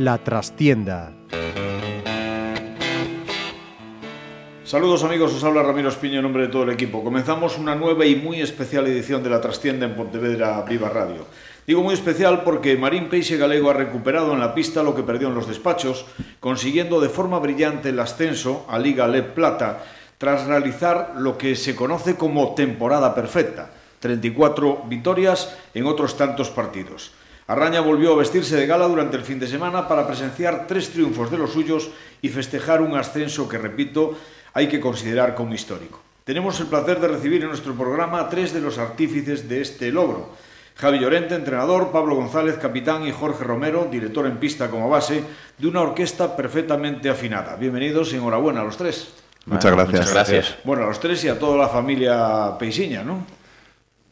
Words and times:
La 0.00 0.16
trastienda. 0.16 1.12
Saludos 4.64 5.04
amigos, 5.04 5.34
os 5.34 5.44
habla 5.44 5.62
Ramiro 5.62 5.90
Espiño 5.90 6.20
en 6.20 6.22
nombre 6.22 6.44
de 6.44 6.48
todo 6.48 6.62
el 6.62 6.70
equipo. 6.70 7.04
Comenzamos 7.04 7.58
una 7.58 7.74
nueva 7.74 8.06
y 8.06 8.16
muy 8.16 8.40
especial 8.40 8.86
edición 8.86 9.22
de 9.22 9.28
La 9.28 9.42
Trastienda 9.42 9.84
en 9.84 9.94
Pontevedra 9.94 10.62
Viva 10.62 10.88
Radio. 10.88 11.26
Digo 11.70 11.84
muy 11.84 11.94
especial 11.94 12.42
porque 12.42 12.76
Marín 12.76 13.08
Peixe 13.08 13.36
Galego 13.36 13.70
ha 13.70 13.74
recuperado 13.74 14.32
en 14.32 14.40
la 14.40 14.56
pista 14.56 14.82
lo 14.82 14.92
que 14.96 15.04
perdió 15.04 15.28
en 15.28 15.36
los 15.36 15.46
despachos, 15.46 16.04
consiguiendo 16.40 17.00
de 17.00 17.08
forma 17.08 17.38
brillante 17.38 17.90
el 17.90 18.00
ascenso 18.00 18.66
a 18.68 18.76
Liga 18.76 19.06
Le 19.06 19.22
Plata, 19.22 19.84
tras 20.18 20.46
realizar 20.46 21.12
lo 21.18 21.38
que 21.38 21.54
se 21.54 21.76
conoce 21.76 22.16
como 22.16 22.56
temporada 22.56 23.14
perfecta, 23.14 23.70
34 24.00 24.86
victorias 24.88 25.56
en 25.72 25.86
otros 25.86 26.16
tantos 26.16 26.50
partidos. 26.50 27.12
Arraña 27.46 27.82
volvió 27.82 28.14
a 28.14 28.18
vestirse 28.18 28.56
de 28.56 28.66
gala 28.66 28.88
durante 28.88 29.16
el 29.16 29.22
fin 29.22 29.38
de 29.38 29.46
semana 29.46 29.86
para 29.86 30.08
presenciar 30.08 30.66
tres 30.66 30.90
triunfos 30.90 31.30
de 31.30 31.38
los 31.38 31.52
suyos 31.52 31.92
y 32.20 32.30
festejar 32.30 32.82
un 32.82 32.96
ascenso 32.96 33.48
que, 33.48 33.58
repito, 33.58 34.18
hay 34.54 34.66
que 34.66 34.80
considerar 34.80 35.36
como 35.36 35.54
histórico. 35.54 36.00
Tenemos 36.24 36.58
el 36.58 36.66
placer 36.66 36.98
de 36.98 37.06
recibir 37.06 37.42
en 37.42 37.48
nuestro 37.50 37.74
programa 37.74 38.18
a 38.18 38.28
tres 38.28 38.52
de 38.52 38.60
los 38.60 38.76
artífices 38.78 39.48
de 39.48 39.60
este 39.60 39.92
logro. 39.92 40.50
Javi 40.80 40.98
Llorente, 40.98 41.34
entrenador, 41.34 41.90
Pablo 41.92 42.14
González, 42.14 42.56
capitán 42.56 43.06
y 43.06 43.12
Jorge 43.12 43.44
Romero, 43.44 43.86
director 43.90 44.24
en 44.24 44.38
pista 44.38 44.70
como 44.70 44.88
base 44.88 45.22
de 45.58 45.68
una 45.68 45.82
orquesta 45.82 46.34
perfectamente 46.34 47.10
afinada. 47.10 47.54
Bienvenidos 47.56 48.14
y 48.14 48.16
enhorabuena 48.16 48.62
a 48.62 48.64
los 48.64 48.78
tres. 48.78 49.12
Muchas 49.44 49.72
gracias. 49.72 50.00
Muchas 50.00 50.14
gracias. 50.14 50.56
Bueno, 50.64 50.84
a 50.84 50.86
los 50.86 50.98
tres 50.98 51.22
y 51.24 51.28
a 51.28 51.38
toda 51.38 51.58
la 51.58 51.68
familia 51.68 52.56
Peisiña, 52.58 53.04
¿no? 53.04 53.26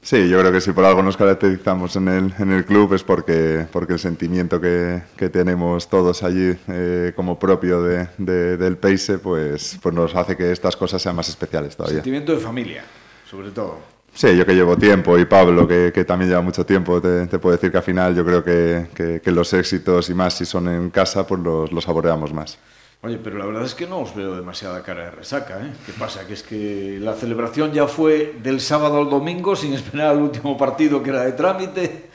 Sí, 0.03 0.29
yo 0.29 0.39
creo 0.41 0.53
que 0.53 0.61
si 0.61 0.73
por 0.73 0.85
algo 0.85 1.03
nos 1.03 1.17
caracterizamos 1.17 1.97
en 1.97 2.09
el, 2.09 2.35
en 2.39 2.53
el 2.53 2.67
club 2.67 2.93
es 2.93 3.03
porque, 3.03 3.67
porque 3.73 3.95
el 3.95 3.99
sentimiento 3.99 4.61
que, 4.61 5.01
que 5.17 5.31
tenemos 5.31 5.89
todos 5.89 6.23
allí 6.23 6.55
eh, 6.69 7.15
como 7.17 7.39
propio 7.39 7.83
de, 7.83 8.09
de, 8.19 8.59
del 8.59 8.77
Peise 8.77 9.19
pues, 9.19 9.79
pues 9.83 9.95
nos 9.95 10.15
hace 10.15 10.37
que 10.37 10.53
estas 10.53 10.77
cosas 10.77 11.01
sean 11.01 11.17
más 11.17 11.31
especiales 11.31 11.75
todavía. 11.75 11.97
Sentimiento 11.97 12.33
de 12.33 12.39
familia, 12.39 12.85
sobre 13.29 13.53
todo. 13.53 13.98
Sí, 14.19 14.37
yo 14.37 14.45
que 14.45 14.53
llevo 14.53 14.77
tiempo 14.77 15.17
y 15.17 15.27
Pablo, 15.27 15.69
que, 15.69 15.93
que 15.95 16.05
también 16.05 16.29
lleva 16.29 16.43
mucho 16.43 16.67
tiempo, 16.67 17.01
te, 17.01 17.29
te, 17.29 17.39
puedo 17.39 17.55
decir 17.55 17.71
que 17.71 17.77
al 17.77 17.85
final 17.85 18.17
yo 18.17 18.25
creo 18.25 18.43
que, 18.43 18.89
que, 18.93 19.21
que, 19.21 19.31
los 19.31 19.53
éxitos 19.53 20.11
y 20.11 20.15
más 20.15 20.35
si 20.35 20.45
son 20.45 20.67
en 20.67 20.91
casa, 20.91 21.25
pues 21.25 21.41
los, 21.41 21.71
los 21.71 21.85
saboreamos 21.85 22.33
más. 22.33 22.59
Oye, 23.03 23.21
pero 23.23 23.39
la 23.39 23.47
verdad 23.47 23.65
es 23.65 23.77
que 23.77 23.87
no 23.87 24.01
os 24.01 24.17
veo 24.17 24.35
demasiada 24.35 24.83
cara 24.83 25.05
de 25.05 25.11
resaca, 25.13 25.61
¿eh? 25.61 25.71
¿Qué 25.87 25.93
pasa? 25.93 26.27
Que 26.27 26.33
es 26.33 26.43
que 26.43 26.99
la 27.01 27.15
celebración 27.15 27.73
ya 27.73 27.87
fue 27.87 28.35
del 28.43 28.61
sábado 28.61 28.99
al 28.99 29.09
domingo 29.09 29.55
sin 29.55 29.73
esperar 29.73 30.09
al 30.09 30.19
último 30.19 30.59
partido 30.59 31.01
que 31.01 31.11
era 31.11 31.23
de 31.23 31.31
trámite. 31.31 32.07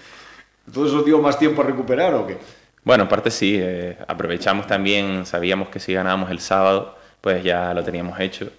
¿Todo 0.74 0.88
eso 0.88 1.04
dio 1.04 1.22
más 1.22 1.40
tiempo 1.40 1.62
a 1.62 1.66
recuperar 1.68 2.16
o 2.16 2.28
qué? 2.28 2.38
Bueno, 2.84 3.04
en 3.04 3.10
parte 3.10 3.32
sí. 3.32 3.58
Eh, 3.58 3.98
aprovechamos 4.06 4.68
también, 4.68 5.26
sabíamos 5.26 5.70
que 5.70 5.80
si 5.80 5.94
ganábamos 5.94 6.30
el 6.32 6.42
sábado, 6.42 6.98
pues 7.22 7.42
ya 7.42 7.74
lo 7.74 7.82
teníamos 7.82 8.20
hecho. 8.20 8.50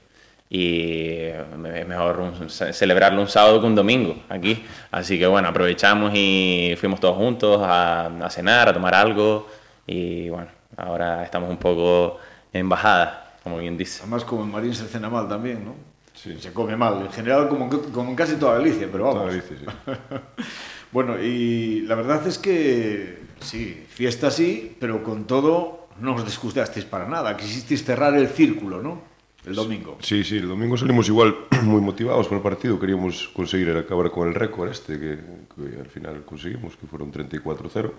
Y 0.50 1.16
es 1.26 1.86
mejor 1.86 2.20
un, 2.20 2.50
celebrarlo 2.50 3.20
un 3.20 3.28
sábado 3.28 3.60
que 3.60 3.66
un 3.66 3.74
domingo 3.74 4.22
aquí. 4.28 4.64
Así 4.90 5.18
que 5.18 5.26
bueno, 5.26 5.48
aprovechamos 5.48 6.12
y 6.14 6.74
fuimos 6.78 7.00
todos 7.00 7.16
juntos 7.16 7.60
a, 7.62 8.06
a 8.06 8.30
cenar, 8.30 8.68
a 8.68 8.72
tomar 8.72 8.94
algo. 8.94 9.48
Y 9.86 10.28
bueno, 10.28 10.48
Ahora 10.76 11.22
estamos 11.24 11.50
un 11.50 11.56
poco 11.56 12.18
en 12.52 12.68
bajada, 12.68 13.36
como 13.42 13.58
bien 13.58 13.76
dice. 13.76 14.00
Además, 14.02 14.24
como 14.24 14.42
en 14.44 14.50
Marín 14.50 14.74
se 14.74 14.86
cena 14.86 15.08
mal 15.08 15.28
también, 15.28 15.64
¿no? 15.64 15.74
Sí. 16.14 16.36
Se 16.40 16.52
come 16.52 16.76
mal, 16.76 17.02
en 17.02 17.12
general 17.12 17.48
como, 17.48 17.68
como 17.68 18.10
en 18.10 18.16
casi 18.16 18.36
toda 18.36 18.54
Galicia, 18.54 18.88
pero 18.90 19.04
vamos. 19.04 19.22
Toda 19.22 19.32
Galicia, 19.32 19.56
sí. 19.58 20.20
bueno, 20.92 21.20
y 21.20 21.82
la 21.82 21.94
verdad 21.94 22.26
es 22.26 22.38
que 22.38 23.18
sí, 23.40 23.86
fiesta 23.88 24.30
sí, 24.30 24.76
pero 24.80 25.02
con 25.02 25.26
todo 25.26 25.88
no 26.00 26.14
os 26.14 26.24
desgustasteis 26.24 26.86
para 26.86 27.06
nada. 27.06 27.36
Quisisteis 27.36 27.84
cerrar 27.84 28.14
el 28.14 28.28
círculo, 28.28 28.82
¿no? 28.82 29.13
El 29.46 29.54
domingo. 29.54 29.98
Sí, 30.00 30.24
sí, 30.24 30.38
el 30.38 30.48
domingo 30.48 30.76
salimos 30.76 31.08
igual 31.08 31.36
muy 31.62 31.80
motivados 31.80 32.28
con 32.28 32.38
el 32.38 32.42
partido. 32.42 32.78
Queríamos 32.78 33.28
conseguir 33.28 33.70
acabar 33.70 34.10
con 34.10 34.28
el 34.28 34.34
récord 34.34 34.70
este 34.70 34.98
que, 34.98 35.18
que 35.54 35.80
al 35.80 35.88
final 35.88 36.24
conseguimos, 36.24 36.76
que 36.76 36.86
fueron 36.86 37.12
34-0. 37.12 37.92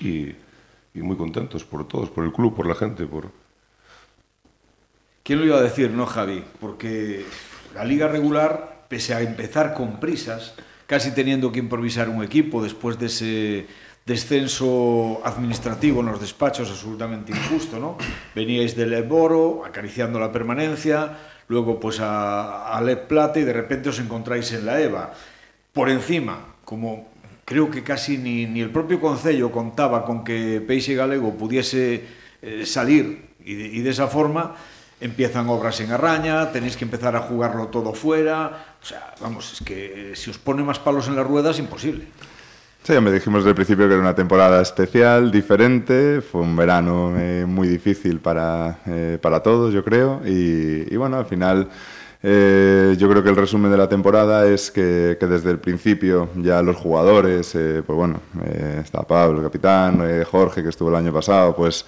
Y 0.00 0.32
y 0.94 1.00
muy 1.00 1.16
contentos 1.16 1.64
por 1.64 1.86
todos, 1.88 2.10
por 2.10 2.24
el 2.24 2.32
club, 2.32 2.54
por 2.54 2.66
la 2.66 2.74
gente, 2.74 3.06
por... 3.06 3.30
¿Quién 5.22 5.38
lo 5.38 5.46
iba 5.46 5.58
a 5.58 5.62
decir, 5.62 5.90
no, 5.90 6.06
Javi? 6.06 6.42
Porque 6.60 7.24
la 7.74 7.84
liga 7.84 8.08
regular, 8.08 8.86
pese 8.88 9.14
a 9.14 9.22
empezar 9.22 9.72
con 9.72 10.00
prisas, 10.00 10.54
casi 10.86 11.12
teniendo 11.12 11.52
que 11.52 11.60
improvisar 11.60 12.08
un 12.08 12.22
equipo 12.24 12.62
después 12.62 12.98
de 12.98 13.06
ese 13.06 13.66
descenso 14.04 15.20
administrativo 15.24 16.00
en 16.00 16.06
los 16.06 16.20
despachos 16.20 16.70
absolutamente 16.70 17.32
injusto, 17.32 17.78
¿no? 17.78 17.96
Veníais 18.34 18.76
del 18.76 18.92
Eboro, 18.92 19.64
acariciando 19.64 20.18
la 20.18 20.32
permanencia, 20.32 21.18
luego 21.48 21.78
pues 21.78 22.00
a, 22.00 22.76
a 22.76 23.08
Plata 23.08 23.38
y 23.38 23.44
de 23.44 23.52
repente 23.52 23.90
os 23.90 23.98
encontráis 23.98 24.52
en 24.52 24.66
la 24.66 24.80
EVA. 24.80 25.12
Por 25.72 25.88
encima, 25.88 26.56
como 26.64 27.08
creo 27.44 27.70
que 27.70 27.82
casi 27.82 28.18
ni, 28.18 28.46
ni 28.46 28.60
el 28.60 28.70
propio 28.70 29.00
Concello 29.00 29.50
contaba 29.50 30.04
con 30.04 30.24
que 30.24 30.60
Peixe 30.66 30.94
Galego 30.94 31.34
pudiese 31.36 32.04
eh, 32.42 32.66
salir 32.66 33.30
y 33.44 33.54
de, 33.54 33.66
y 33.66 33.80
de 33.82 33.90
esa 33.90 34.08
forma 34.08 34.56
empiezan 35.00 35.48
obras 35.48 35.80
en 35.80 35.90
Arraña, 35.90 36.52
tenéis 36.52 36.76
que 36.76 36.84
empezar 36.84 37.16
a 37.16 37.20
jugarlo 37.20 37.68
todo 37.68 37.92
fuera, 37.92 38.76
o 38.80 38.84
sea, 38.84 39.14
vamos, 39.20 39.52
es 39.52 39.66
que 39.66 40.12
eh, 40.12 40.16
si 40.16 40.30
os 40.30 40.38
pone 40.38 40.62
más 40.62 40.78
palos 40.78 41.08
en 41.08 41.16
las 41.16 41.26
ruedas, 41.26 41.58
imposible. 41.58 42.06
Sí, 42.84 42.98
me 43.00 43.12
dijimos 43.12 43.42
desde 43.42 43.50
el 43.50 43.54
principio 43.54 43.86
que 43.86 43.94
era 43.94 44.02
una 44.02 44.16
temporada 44.16 44.60
especial, 44.60 45.30
diferente, 45.30 46.20
fue 46.20 46.40
un 46.40 46.56
verano 46.56 47.14
eh, 47.16 47.44
muy 47.46 47.68
difícil 47.68 48.18
para, 48.18 48.80
eh, 48.86 49.18
para 49.22 49.40
todos, 49.40 49.72
yo 49.72 49.84
creo, 49.84 50.20
y, 50.24 50.96
bueno, 50.96 51.16
al 51.18 51.26
final... 51.26 51.68
Eh, 52.24 52.94
yo 52.98 53.10
creo 53.10 53.20
que 53.24 53.30
el 53.30 53.36
resumen 53.36 53.68
de 53.68 53.76
la 53.76 53.88
temporada 53.88 54.46
es 54.46 54.70
que, 54.70 55.18
desde 55.20 55.50
el 55.50 55.58
principio 55.58 56.28
ya 56.36 56.62
los 56.62 56.76
jugadores, 56.76 57.50
pues 57.50 57.96
bueno, 57.96 58.20
está 58.80 59.02
Pablo, 59.02 59.38
el 59.38 59.44
capitán, 59.44 60.00
Jorge, 60.30 60.62
que 60.62 60.68
estuvo 60.68 60.88
el 60.90 60.94
año 60.94 61.12
pasado, 61.12 61.56
pues 61.56 61.84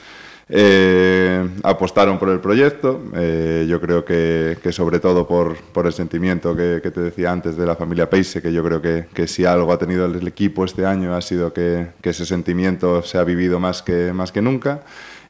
eh, 0.48 1.48
apostaron 1.62 2.18
por 2.18 2.28
el 2.28 2.40
proyecto. 2.40 3.02
Eh, 3.14 3.66
yo 3.68 3.80
creo 3.80 4.04
que, 4.04 4.56
sobre 4.70 5.00
todo 5.00 5.26
por, 5.26 5.86
el 5.86 5.92
sentimiento 5.92 6.54
que, 6.54 6.80
te 6.80 7.00
decía 7.00 7.32
antes 7.32 7.56
de 7.56 7.66
la 7.66 7.76
familia 7.76 8.10
Peise, 8.10 8.42
que 8.42 8.52
yo 8.52 8.62
creo 8.62 8.80
que, 8.82 9.06
que 9.12 9.26
si 9.26 9.44
algo 9.44 9.72
ha 9.72 9.78
tenido 9.78 10.06
el 10.06 10.26
equipo 10.26 10.64
este 10.64 10.86
año 10.86 11.14
ha 11.14 11.20
sido 11.20 11.52
que, 11.52 11.88
que 12.00 12.10
ese 12.10 12.26
sentimiento 12.26 13.02
se 13.02 13.18
ha 13.18 13.24
vivido 13.24 13.58
más 13.58 13.82
que, 13.82 14.12
más 14.12 14.32
que 14.32 14.42
nunca. 14.42 14.82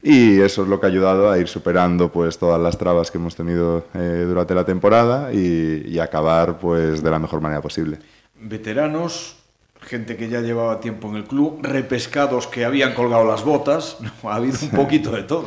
Y 0.02 0.40
eso 0.40 0.64
es 0.64 0.68
lo 0.68 0.78
que 0.78 0.86
ha 0.86 0.90
ayudado 0.90 1.30
a 1.30 1.38
ir 1.38 1.48
superando 1.48 2.12
pues 2.12 2.36
todas 2.36 2.60
las 2.60 2.76
trabas 2.76 3.10
que 3.10 3.16
hemos 3.16 3.34
tenido 3.34 3.86
eh, 3.94 4.24
durante 4.28 4.54
la 4.54 4.64
temporada 4.64 5.32
y, 5.32 5.82
y, 5.86 5.98
acabar 5.98 6.58
pues 6.58 7.02
de 7.02 7.10
la 7.10 7.18
mejor 7.18 7.40
manera 7.40 7.62
posible. 7.62 7.96
Veteranos, 8.38 9.43
gente 9.86 10.16
que 10.16 10.28
ya 10.28 10.40
llevaba 10.40 10.80
tiempo 10.80 11.08
en 11.08 11.16
el 11.16 11.24
club, 11.24 11.60
repescados 11.62 12.46
que 12.46 12.64
habían 12.64 12.94
colgado 12.94 13.24
las 13.24 13.44
botas, 13.44 13.98
¿no? 14.00 14.10
ha 14.30 14.36
habido 14.36 14.58
un 14.62 14.70
poquito 14.70 15.10
de 15.12 15.22
todo. 15.22 15.46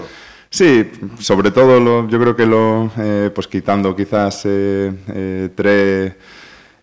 Sí, 0.49 0.89
sobre 1.19 1.51
todo 1.51 1.79
lo, 1.79 2.07
yo 2.07 2.19
creo 2.19 2.35
que 2.35 2.45
lo, 2.45 2.89
eh, 2.97 3.29
pues 3.35 3.47
quitando 3.47 3.95
quizás 3.95 4.43
eh, 4.45 4.93
eh, 5.09 5.49
tres 5.53 6.13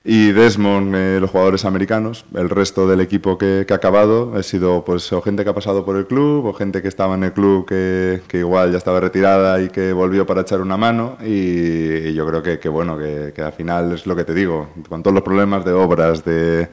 y 0.06 0.32
Desmond, 0.32 0.94
eh, 0.94 1.18
los 1.18 1.30
jugadores 1.30 1.64
americanos. 1.64 2.26
El 2.34 2.50
resto 2.50 2.86
del 2.86 3.00
equipo 3.00 3.38
que, 3.38 3.64
que, 3.66 3.72
ha 3.72 3.76
acabado 3.76 4.34
ha 4.36 4.42
sido 4.42 4.84
pues, 4.84 5.10
o 5.14 5.22
gente 5.22 5.44
que 5.44 5.50
ha 5.50 5.54
pasado 5.54 5.82
por 5.82 5.96
el 5.96 6.06
club 6.06 6.44
o 6.44 6.52
gente 6.52 6.82
que 6.82 6.88
estaba 6.88 7.14
en 7.14 7.24
el 7.24 7.32
club 7.32 7.66
que, 7.66 8.20
que 8.28 8.38
igual 8.40 8.70
ya 8.70 8.76
estaba 8.76 9.00
retirada 9.00 9.62
y 9.62 9.70
que 9.70 9.94
volvió 9.94 10.26
para 10.26 10.42
echar 10.42 10.60
una 10.60 10.76
mano. 10.76 11.16
Y, 11.24 12.08
y 12.08 12.14
yo 12.14 12.26
creo 12.26 12.42
que, 12.42 12.58
que 12.58 12.68
bueno, 12.68 12.98
que, 12.98 13.32
que, 13.34 13.40
al 13.40 13.52
final 13.54 13.92
es 13.92 14.06
lo 14.06 14.14
que 14.14 14.24
te 14.24 14.34
digo, 14.34 14.68
con 14.90 15.02
todos 15.02 15.14
los 15.14 15.22
problemas 15.22 15.64
de 15.64 15.72
obras, 15.72 16.22
de, 16.22 16.68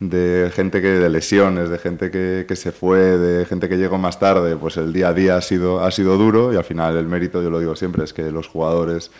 de 0.00 0.50
gente 0.54 0.80
que 0.80 0.88
de 0.88 1.08
lesiones, 1.08 1.70
de 1.70 1.78
gente 1.78 2.10
que, 2.10 2.44
que 2.46 2.56
se 2.56 2.72
fue, 2.72 2.98
de 2.98 3.44
gente 3.46 3.68
que 3.68 3.76
llegó 3.76 3.98
más 3.98 4.18
tarde, 4.18 4.56
pues 4.56 4.76
el 4.76 4.92
día 4.92 5.08
a 5.08 5.14
día 5.14 5.36
ha 5.36 5.40
sido, 5.40 5.80
ha 5.80 5.90
sido 5.90 6.16
duro 6.16 6.52
y 6.52 6.56
al 6.56 6.64
final 6.64 6.96
el 6.96 7.06
mérito, 7.06 7.42
yo 7.42 7.50
lo 7.50 7.58
digo 7.58 7.74
siempre, 7.74 8.04
es 8.04 8.12
que 8.12 8.30
los 8.30 8.46
jugadores 8.48 9.10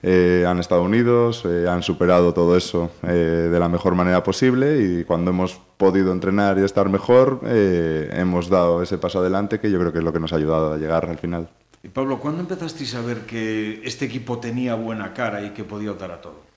eh, 0.00 0.44
han 0.46 0.60
estado 0.60 0.82
unidos, 0.82 1.44
eh, 1.44 1.66
han 1.68 1.82
superado 1.82 2.32
todo 2.32 2.56
eso 2.56 2.92
eh, 3.02 3.48
de 3.50 3.58
la 3.58 3.68
mejor 3.68 3.96
manera 3.96 4.22
posible 4.22 4.80
y 4.80 5.04
cuando 5.04 5.32
hemos 5.32 5.60
podido 5.76 6.12
entrenar 6.12 6.56
y 6.58 6.62
estar 6.62 6.88
mejor, 6.88 7.40
hemos 7.44 8.48
dado 8.48 8.82
ese 8.82 8.98
paso 8.98 9.20
adelante 9.20 9.60
que 9.60 9.70
yo 9.70 9.78
creo 9.78 9.92
que 9.92 9.98
es 9.98 10.04
lo 10.04 10.12
que 10.12 10.20
nos 10.20 10.32
ha 10.32 10.36
ayudado 10.36 10.72
a 10.72 10.76
llegar 10.76 11.08
al 11.08 11.18
final. 11.18 11.48
Y 11.82 11.88
Pablo, 11.88 12.18
¿cuándo 12.18 12.40
empezasteis 12.40 12.94
a 12.96 13.00
ver 13.00 13.18
que 13.26 13.80
este 13.84 14.04
equipo 14.04 14.38
tenía 14.38 14.74
buena 14.74 15.14
cara 15.14 15.42
y 15.42 15.50
que 15.50 15.62
podía 15.62 15.92
optar 15.92 16.10
a 16.10 16.20
todo? 16.20 16.47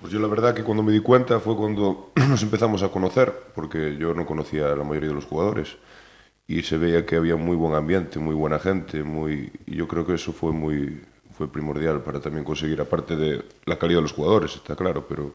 Pues 0.00 0.12
yo 0.12 0.20
la 0.20 0.28
verdad 0.28 0.54
que 0.54 0.62
cuando 0.62 0.82
me 0.82 0.92
di 0.92 1.00
cuenta 1.00 1.40
fue 1.40 1.56
cuando 1.56 2.12
nos 2.28 2.42
empezamos 2.42 2.82
a 2.82 2.88
conocer, 2.88 3.32
porque 3.54 3.96
yo 3.96 4.14
no 4.14 4.26
conocía 4.26 4.72
a 4.72 4.76
la 4.76 4.84
mayoría 4.84 5.08
de 5.08 5.14
los 5.14 5.24
jugadores. 5.24 5.76
y 6.46 6.62
se 6.62 6.78
veía 6.78 7.04
que 7.04 7.16
había 7.16 7.36
muy 7.36 7.56
buen 7.56 7.74
ambiente, 7.74 8.18
muy 8.18 8.34
buena 8.34 8.58
gente, 8.58 9.02
muy, 9.02 9.52
y 9.66 9.76
yo 9.76 9.86
creo 9.86 10.06
que 10.06 10.14
eso 10.14 10.32
fue 10.32 10.52
muy 10.52 11.02
fue 11.38 11.46
primordial 11.46 12.02
para 12.02 12.20
también 12.20 12.44
conseguir, 12.44 12.80
aparte 12.80 13.14
de 13.14 13.44
la 13.64 13.78
calidad 13.78 13.98
de 13.98 14.02
los 14.02 14.12
jugadores, 14.12 14.56
está 14.56 14.74
claro, 14.74 15.06
pero 15.06 15.32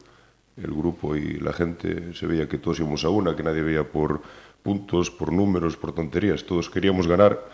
el 0.58 0.72
grupo 0.74 1.16
y 1.16 1.40
la 1.40 1.54
gente 1.54 2.14
se 2.14 2.28
veía 2.28 2.50
que 2.50 2.58
todos 2.58 2.82
íbamos 2.82 3.06
a 3.06 3.10
una, 3.10 3.38
que 3.38 3.42
nadie 3.42 3.62
veía 3.62 3.90
por 3.90 4.22
puntos, 4.62 5.10
por 5.10 5.32
números, 5.32 5.78
por 5.78 5.94
tonterías, 5.94 6.44
todos 6.44 6.70
queríamos 6.70 7.08
ganar 7.08 7.48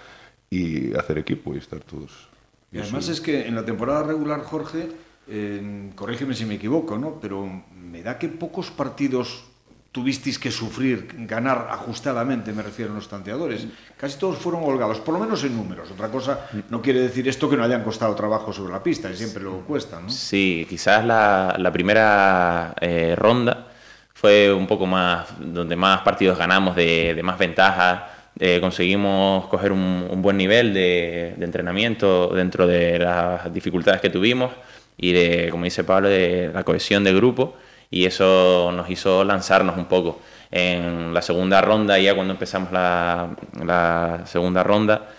y 0.49 0.95
hacer 0.95 1.19
equipo 1.19 1.53
y 1.53 1.59
estar 1.59 1.79
todos. 1.81 2.27
Y 2.71 2.79
además 2.79 3.07
es 3.07 3.21
que 3.21 3.47
en 3.47 3.53
la 3.53 3.63
temporada 3.63 4.01
regular, 4.01 4.41
Jorge, 4.41 4.89
eh, 5.29 5.91
corrígeme 5.95 6.33
si 6.33 6.45
me 6.45 6.55
equivoco, 6.55 6.97
¿no? 6.97 7.19
pero 7.21 7.45
me 7.73 8.01
da 8.01 8.17
que 8.17 8.29
pocos 8.29 8.71
partidos 8.71 9.49
tuvisteis 9.91 10.37
que 10.37 10.51
sufrir, 10.51 11.07
ganar 11.25 11.67
ajustadamente, 11.71 12.53
me 12.53 12.61
refiero 12.61 12.91
a 12.91 12.95
los 12.95 13.09
tanteadores. 13.09 13.65
Casi 13.97 14.19
todos 14.19 14.37
fueron 14.37 14.63
holgados, 14.63 14.99
por 14.99 15.15
lo 15.15 15.19
menos 15.19 15.43
en 15.43 15.55
números. 15.55 15.89
Otra 15.91 16.09
cosa 16.09 16.47
no 16.69 16.81
quiere 16.81 17.01
decir 17.01 17.27
esto 17.27 17.49
que 17.49 17.57
no 17.57 17.63
hayan 17.63 17.83
costado 17.83 18.13
trabajo 18.13 18.53
sobre 18.53 18.71
la 18.71 18.83
pista, 18.83 19.09
y 19.09 19.15
siempre 19.15 19.43
lo 19.43 19.61
cuesta, 19.61 19.99
¿no? 19.99 20.09
Sí, 20.09 20.65
quizás 20.69 21.03
la, 21.03 21.69
primera 21.73 22.75
eh, 22.79 23.15
ronda 23.17 23.67
fue 24.13 24.53
un 24.53 24.67
poco 24.67 24.85
más, 24.85 25.27
donde 25.39 25.75
más 25.75 26.01
partidos 26.01 26.37
ganamos, 26.37 26.75
de, 26.75 27.19
más 27.23 27.39
ventaja, 27.39 28.09
eh, 28.37 28.59
conseguimos 28.61 29.47
coger 29.47 29.71
un, 29.71 30.21
buen 30.21 30.37
nivel 30.37 30.73
de, 30.73 31.35
entrenamiento 31.39 32.27
dentro 32.27 32.67
de 32.67 32.99
las 32.99 33.51
dificultades 33.51 34.01
que 34.01 34.09
tuvimos 34.09 34.51
y 34.99 35.13
de, 35.13 35.47
como 35.49 35.63
dice 35.63 35.83
Pablo, 35.83 36.09
de 36.09 36.51
la 36.53 36.63
cohesión 36.63 37.03
del 37.03 37.15
grupo 37.15 37.55
y 37.89 38.05
eso 38.05 38.71
nos 38.71 38.89
hizo 38.89 39.23
lanzarnos 39.23 39.77
un 39.77 39.85
poco. 39.85 40.19
En 40.51 41.13
la 41.13 41.21
segunda 41.21 41.61
ronda, 41.61 41.97
ya 41.99 42.15
cuando 42.15 42.33
empezamos 42.33 42.71
la, 42.71 43.29
la 43.63 44.21
segunda 44.25 44.63
ronda, 44.63 45.09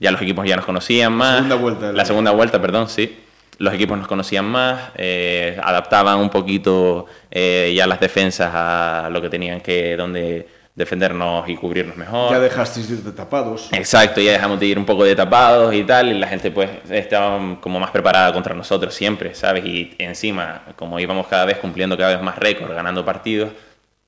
ya 0.00 0.10
los 0.10 0.20
equipos 0.20 0.46
ya 0.46 0.56
nos 0.56 0.64
conocían 0.64 1.12
más. 1.12 1.36
Segunda 1.36 1.56
vuelta. 1.56 1.92
La 1.92 2.04
segunda 2.04 2.30
vuelta, 2.32 2.60
perdón, 2.60 2.88
sí. 2.88 3.18
Los 3.58 3.74
equipos 3.74 3.98
nos 3.98 4.06
conocían 4.06 4.44
más, 4.44 4.92
eh, 4.96 5.58
adaptaban 5.62 6.18
un 6.18 6.30
poquito 6.30 7.06
eh, 7.30 7.72
ya 7.76 7.86
las 7.88 7.98
defensas 7.98 8.50
a 8.54 9.08
lo 9.10 9.20
que 9.20 9.28
tenían 9.28 9.60
que, 9.60 9.96
donde 9.96 10.46
defendernos 10.78 11.48
y 11.48 11.56
cubrirnos 11.56 11.96
mejor. 11.96 12.30
Ya 12.30 12.38
dejasteis 12.38 12.88
de 12.88 12.94
ir 12.94 13.02
de 13.02 13.10
tapados. 13.10 13.68
Exacto, 13.72 14.20
ya 14.20 14.30
dejamos 14.30 14.60
de 14.60 14.66
ir 14.66 14.78
un 14.78 14.86
poco 14.86 15.02
de 15.02 15.16
tapados 15.16 15.74
y 15.74 15.82
tal, 15.82 16.08
y 16.08 16.14
la 16.14 16.28
gente 16.28 16.52
pues 16.52 16.70
estaba 16.88 17.60
como 17.60 17.80
más 17.80 17.90
preparada 17.90 18.32
contra 18.32 18.54
nosotros 18.54 18.94
siempre, 18.94 19.34
¿sabes? 19.34 19.64
Y 19.64 19.96
encima, 19.98 20.62
como 20.76 21.00
íbamos 21.00 21.26
cada 21.26 21.44
vez 21.46 21.58
cumpliendo 21.58 21.98
cada 21.98 22.14
vez 22.14 22.22
más 22.22 22.38
récords, 22.38 22.72
ganando 22.72 23.04
partidos, 23.04 23.50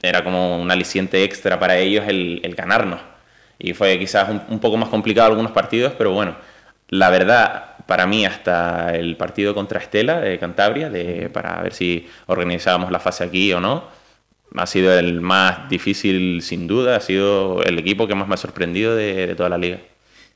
era 0.00 0.22
como 0.22 0.60
un 0.60 0.70
aliciente 0.70 1.24
extra 1.24 1.58
para 1.58 1.76
ellos 1.76 2.04
el, 2.06 2.40
el 2.44 2.54
ganarnos. 2.54 3.00
Y 3.58 3.74
fue 3.74 3.98
quizás 3.98 4.28
un, 4.28 4.40
un, 4.48 4.60
poco 4.60 4.76
más 4.76 4.90
complicado 4.90 5.26
algunos 5.26 5.50
partidos, 5.50 5.92
pero 5.98 6.12
bueno, 6.12 6.36
la 6.88 7.10
verdad, 7.10 7.78
para 7.86 8.06
mí 8.06 8.24
hasta 8.24 8.94
el 8.94 9.16
partido 9.16 9.54
contra 9.54 9.80
Estela 9.80 10.20
de 10.20 10.38
Cantabria, 10.38 10.88
de, 10.88 11.30
para 11.30 11.60
ver 11.62 11.72
si 11.72 12.08
organizábamos 12.26 12.92
la 12.92 13.00
fase 13.00 13.24
aquí 13.24 13.52
o 13.52 13.60
no, 13.60 13.98
ha 14.56 14.66
sido 14.66 14.92
el 14.92 15.20
más 15.20 15.68
difícil 15.68 16.42
sin 16.42 16.66
duda, 16.66 16.96
ha 16.96 17.00
sido 17.00 17.62
el 17.62 17.78
equipo 17.78 18.06
que 18.06 18.14
más 18.14 18.28
me 18.28 18.34
ha 18.34 18.38
sorprendido 18.38 18.94
de, 18.94 19.26
de 19.26 19.34
toda 19.34 19.48
la 19.48 19.58
liga. 19.58 19.80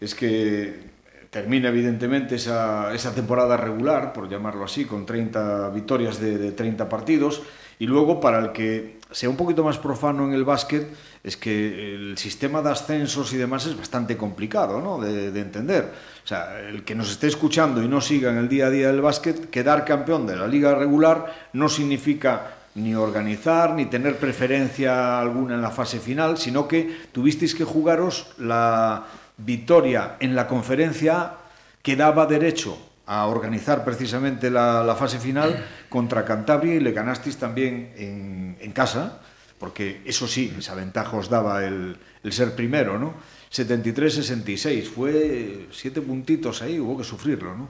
Es 0.01 0.15
que 0.15 0.95
termina 1.31 1.69
evidentemente 1.69 2.37
esa, 2.37 2.95
esa, 2.95 3.13
temporada 3.13 3.57
regular, 3.57 4.13
por 4.13 4.29
llamarlo 4.29 4.65
así, 4.65 4.85
con 4.85 5.05
30 5.05 5.71
victorias 5.71 6.21
de, 6.21 6.39
de, 6.39 6.53
30 6.53 6.89
partidos, 6.89 7.43
y 7.81 7.87
luego 7.87 8.21
para 8.21 8.39
el 8.39 8.53
que 8.53 8.99
sea 9.11 9.29
un 9.29 9.37
poquito 9.37 9.65
más 9.65 9.79
profano 9.79 10.27
en 10.27 10.33
el 10.33 10.45
básquet, 10.45 10.87
es 11.25 11.37
que 11.37 11.95
el 11.95 12.19
sistema 12.19 12.63
de 12.63 12.71
ascensos 12.71 13.33
y 13.33 13.37
demás 13.37 13.67
es 13.67 13.77
bastante 13.77 14.17
complicado 14.17 14.81
¿no? 14.81 15.01
de, 15.01 15.33
de 15.33 15.41
entender. 15.41 15.91
O 16.25 16.27
sea, 16.27 16.61
el 16.61 16.85
que 16.85 16.95
nos 16.95 17.11
esté 17.11 17.27
escuchando 17.27 17.83
y 17.83 17.89
no 17.89 18.01
siga 18.01 18.31
en 18.31 18.37
el 18.37 18.49
día 18.49 18.67
a 18.67 18.71
día 18.71 18.89
del 18.89 19.01
básquet, 19.01 19.51
quedar 19.51 19.85
campeón 19.85 20.27
de 20.27 20.37
la 20.37 20.47
liga 20.47 20.75
regular 20.75 21.49
no 21.53 21.69
significa 21.69 22.54
ni 22.75 22.95
organizar, 22.95 23.75
ni 23.75 23.87
tener 23.87 24.17
preferencia 24.19 25.21
alguna 25.21 25.55
en 25.55 25.63
la 25.63 25.71
fase 25.71 26.01
final, 26.01 26.39
sino 26.39 26.67
que 26.67 27.09
tuvisteis 27.13 27.55
que 27.55 27.65
jugaros 27.65 28.35
la 28.39 29.07
victoria 29.37 30.17
en 30.21 30.35
la 30.35 30.47
conferencia 30.47 31.35
que 31.83 31.97
daba 31.97 32.27
derecho 32.27 32.79
a 33.07 33.27
organizar 33.27 33.85
precisamente 33.85 34.51
la, 34.51 34.83
la 34.83 34.97
fase 34.97 35.19
final 35.19 35.65
contra 35.89 36.25
Cantabria 36.25 36.75
y 36.75 36.81
le 36.81 36.93
ganasteis 36.93 37.37
también 37.37 37.93
en, 37.97 38.57
en, 38.61 38.73
casa, 38.73 39.21
porque 39.59 40.01
eso 40.05 40.27
sí, 40.27 40.55
esa 40.59 40.75
ventaja 40.75 41.17
os 41.17 41.29
daba 41.29 41.65
el, 41.65 41.97
el 42.23 42.33
ser 42.33 42.57
primero, 42.57 42.99
¿no? 42.99 43.15
73-66, 43.53 44.85
fue 44.85 45.67
siete 45.71 46.01
puntitos 46.01 46.63
ahí, 46.63 46.81
hubo 46.81 46.99
que 46.99 47.05
sufrirlo, 47.05 47.55
¿no? 47.55 47.69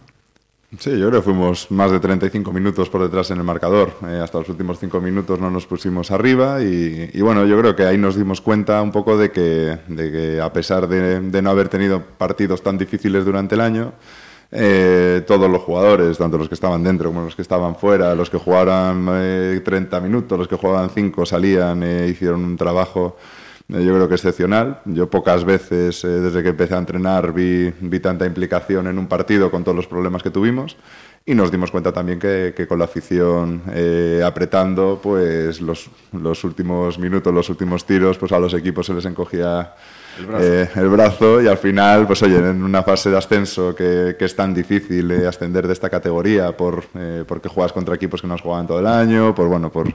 Sí, 0.79 0.91
yo 0.99 1.09
creo 1.09 1.21
que 1.21 1.23
fuimos 1.23 1.71
más 1.71 1.91
de 1.91 2.00
35 2.00 2.53
minutos 2.53 2.88
por 2.88 3.03
detrás 3.03 3.31
en 3.31 3.38
el 3.38 3.44
marcador. 3.44 3.93
Eh, 4.09 4.21
hasta 4.23 4.38
los 4.38 4.49
últimos 4.49 4.79
5 4.79 5.00
minutos 5.00 5.38
no 5.38 5.50
nos 5.50 5.67
pusimos 5.67 6.11
arriba 6.11 6.62
y, 6.62 7.21
bueno, 7.21 7.44
yo 7.47 7.59
creo 7.59 7.76
que 7.76 7.85
ahí 7.85 7.99
nos 7.99 8.17
dimos 8.17 8.41
cuenta 8.41 8.81
un 8.82 8.91
poco 8.91 9.17
de 9.17 9.31
que, 9.31 9.79
de 9.88 10.12
que 10.12 10.41
a 10.41 10.53
pesar 10.53 10.88
de, 10.88 11.21
de, 11.21 11.43
no 11.43 11.50
haber 11.50 11.69
tenido 11.69 12.03
partidos 12.03 12.62
tan 12.62 12.79
difíciles 12.79 13.25
durante 13.25 13.55
el 13.55 13.61
año, 13.61 13.93
eh, 14.56 15.25
todos 15.26 15.50
los 15.50 15.62
jugadores, 15.62 16.17
tanto 16.17 16.38
los 16.38 16.49
que 16.49 16.55
estaban 16.55 16.85
dentro 16.85 17.11
como 17.11 17.23
los 17.23 17.35
que 17.35 17.43
estaban 17.43 17.75
fuera, 17.75 18.15
los 18.15 18.31
que 18.31 18.38
jugaban 18.38 19.09
eh, 19.11 19.61
30 19.65 19.99
minutos, 19.99 20.38
los 20.38 20.47
que 20.47 20.55
jugaban 20.55 20.91
5, 20.91 21.26
salían, 21.26 21.82
eh, 21.82 22.06
hicieron 22.09 22.44
un 22.44 22.56
trabajo 22.56 23.17
yo 23.69 23.94
creo 23.94 24.08
que 24.08 24.14
excepcional. 24.14 24.81
Yo 24.84 25.08
pocas 25.08 25.44
veces, 25.44 26.05
eh, 26.05 26.08
desde 26.08 26.43
que 26.43 26.50
empecé 26.50 26.75
a 26.75 26.78
entrenar, 26.78 27.32
vi, 27.32 27.72
vi, 27.81 28.00
tanta 28.00 28.26
implicación 28.26 28.87
en 28.87 28.99
un 28.99 29.06
partido 29.06 29.50
con 29.50 29.64
todos 29.64 29.76
los 29.76 29.87
problemas 29.87 30.22
que 30.22 30.31
tuvimos. 30.31 30.76
Y 31.26 31.34
nos 31.34 31.50
dimos 31.50 31.70
cuenta 31.70 31.90
también 31.90 32.19
que, 32.19 32.52
que 32.55 32.66
con 32.66 32.78
la 32.78 32.84
afición 32.84 33.62
eh, 33.72 34.22
apretando, 34.25 35.00
pues 35.02 35.62
los, 35.62 35.88
los, 36.12 36.44
últimos 36.44 36.99
minutos, 36.99 37.32
los 37.32 37.49
últimos 37.49 37.87
tiros, 37.87 38.19
pues 38.19 38.32
a 38.32 38.38
los 38.38 38.52
equipos 38.52 38.84
se 38.84 38.93
les 38.93 39.06
encogía 39.06 39.75
el 40.19 40.26
brazo. 40.26 40.44
Eh, 40.44 40.69
el 40.76 40.88
brazo. 40.88 41.43
y 41.43 41.49
al 41.49 41.58
final, 41.58 42.06
pues 42.06 42.22
oye, 42.22 42.37
en 42.37 42.62
una 42.62 42.82
fase 42.82 43.11
de 43.11 43.19
ascenso 43.19 43.75
que, 43.75 44.16
que 44.19 44.25
es 44.25 44.37
tan 44.37 44.55
difícil 44.55 45.11
eh, 45.11 45.26
ascender 45.26 45.66
de 45.66 45.72
esta 45.72 45.90
categoría 45.90 46.56
por, 46.56 46.84
eh, 46.94 47.25
porque 47.26 47.49
juegas 47.49 47.72
contra 47.72 47.94
equipos 47.94 48.20
que 48.20 48.26
no 48.26 48.34
has 48.34 48.40
jugado 48.40 48.61
en 48.62 48.66
todo 48.66 48.81
el 48.81 48.87
año, 48.87 49.34
por 49.34 49.49
bueno, 49.49 49.70
por, 49.70 49.94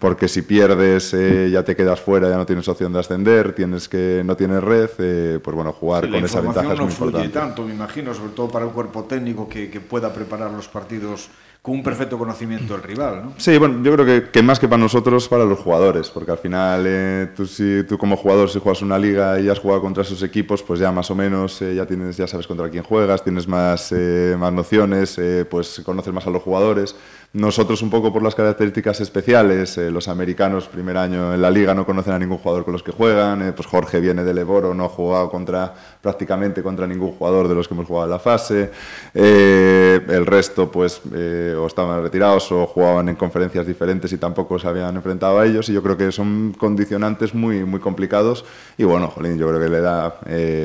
porque 0.00 0.28
si 0.28 0.42
pierdes 0.42 1.12
eh, 1.12 1.50
ya 1.52 1.62
te 1.62 1.76
quedas 1.76 2.00
fuera, 2.00 2.28
ya 2.28 2.36
no 2.38 2.46
tienes 2.46 2.66
opción 2.66 2.90
de 2.92 3.00
ascender, 3.00 3.54
tienes 3.54 3.86
que 3.86 4.22
no 4.24 4.34
tienes 4.34 4.64
red, 4.64 4.88
eh, 4.98 5.38
pues 5.44 5.54
bueno, 5.54 5.72
jugar 5.72 6.06
sí, 6.06 6.10
con 6.10 6.24
esa 6.24 6.40
ventaja 6.40 6.72
es 6.72 6.78
no 6.78 6.86
muy 6.86 6.92
importante. 6.92 7.28
tanto, 7.28 7.62
me 7.64 7.74
imagino, 7.74 8.14
sobre 8.14 8.32
todo 8.32 8.48
para 8.48 8.64
el 8.64 8.72
cuerpo 8.72 9.04
técnico 9.04 9.46
que, 9.46 9.70
que 9.70 9.80
pueda 9.80 10.10
preparar 10.12 10.50
los 10.52 10.68
partidos 10.68 11.28
con 11.62 11.74
un 11.74 11.82
perfecto 11.82 12.16
conocimiento 12.16 12.72
del 12.72 12.82
rival, 12.82 13.22
¿no? 13.22 13.32
Sí, 13.36 13.58
bueno, 13.58 13.82
yo 13.82 13.94
creo 13.94 14.32
que, 14.32 14.42
más 14.42 14.58
que 14.58 14.66
para 14.66 14.80
nosotros, 14.80 15.28
para 15.28 15.44
los 15.44 15.58
jugadores, 15.58 16.08
porque 16.08 16.30
al 16.30 16.38
final 16.38 16.84
eh, 16.86 17.28
tú, 17.36 17.44
si, 17.44 17.84
tú 17.84 17.98
como 17.98 18.16
jugador 18.16 18.48
si 18.48 18.58
juegas 18.58 18.80
una 18.80 18.98
liga 18.98 19.38
y 19.38 19.48
has 19.50 19.58
jugado 19.58 19.82
contra 19.82 20.02
esos 20.02 20.22
equipos, 20.22 20.62
pues 20.62 20.80
ya 20.80 20.90
más 20.90 21.10
o 21.10 21.14
menos 21.14 21.60
eh, 21.60 21.74
ya 21.74 21.84
tienes 21.84 22.16
ya 22.16 22.26
sabes 22.26 22.46
contra 22.46 22.70
quién 22.70 22.82
juegas, 22.82 23.22
tienes 23.22 23.46
más, 23.46 23.92
eh, 23.92 24.36
más 24.38 24.52
nociones, 24.54 25.20
pues 25.50 25.82
conoces 25.84 26.14
más 26.14 26.26
a 26.26 26.30
los 26.30 26.42
jugadores. 26.42 26.96
Nosotros 27.32 27.80
un 27.82 27.90
poco 27.90 28.12
por 28.12 28.24
las 28.24 28.34
características 28.34 29.00
especiales, 29.00 29.78
eh, 29.78 29.88
los 29.88 30.08
americanos 30.08 30.66
primer 30.66 30.96
año 30.96 31.32
en 31.32 31.40
la 31.40 31.48
liga 31.48 31.72
no 31.74 31.86
conocen 31.86 32.12
a 32.12 32.18
ningún 32.18 32.38
jugador 32.38 32.64
con 32.64 32.72
los 32.72 32.82
que 32.82 32.90
juegan, 32.90 33.40
eh, 33.40 33.52
pues 33.52 33.68
Jorge 33.68 34.00
viene 34.00 34.24
del 34.24 34.38
Eboro, 34.38 34.74
no 34.74 34.86
ha 34.86 34.88
jugado 34.88 35.30
contra, 35.30 35.72
prácticamente 36.02 36.60
contra 36.60 36.88
ningún 36.88 37.12
jugador 37.12 37.46
de 37.46 37.54
los 37.54 37.68
que 37.68 37.74
hemos 37.74 37.86
jugado 37.86 38.06
en 38.06 38.10
la 38.10 38.18
fase, 38.18 38.72
eh, 39.14 40.00
el 40.08 40.26
resto 40.26 40.72
pues 40.72 41.02
o 41.06 41.66
estaban 41.68 42.02
retirados 42.02 42.50
o 42.50 42.66
jugaban 42.66 43.08
en 43.08 43.14
conferencias 43.14 43.64
diferentes 43.64 44.12
y 44.12 44.18
tampoco 44.18 44.58
se 44.58 44.66
habían 44.66 44.96
enfrentado 44.96 45.38
a 45.38 45.46
ellos. 45.46 45.68
Y 45.68 45.72
yo 45.72 45.84
creo 45.84 45.96
que 45.96 46.10
son 46.10 46.52
condicionantes 46.58 47.32
muy, 47.32 47.64
muy 47.64 47.78
complicados. 47.78 48.44
Y 48.76 48.82
bueno, 48.82 49.06
Jolín, 49.06 49.38
yo 49.38 49.48
creo 49.48 49.60
que 49.60 49.68
le 49.68 49.80
da 49.80 50.18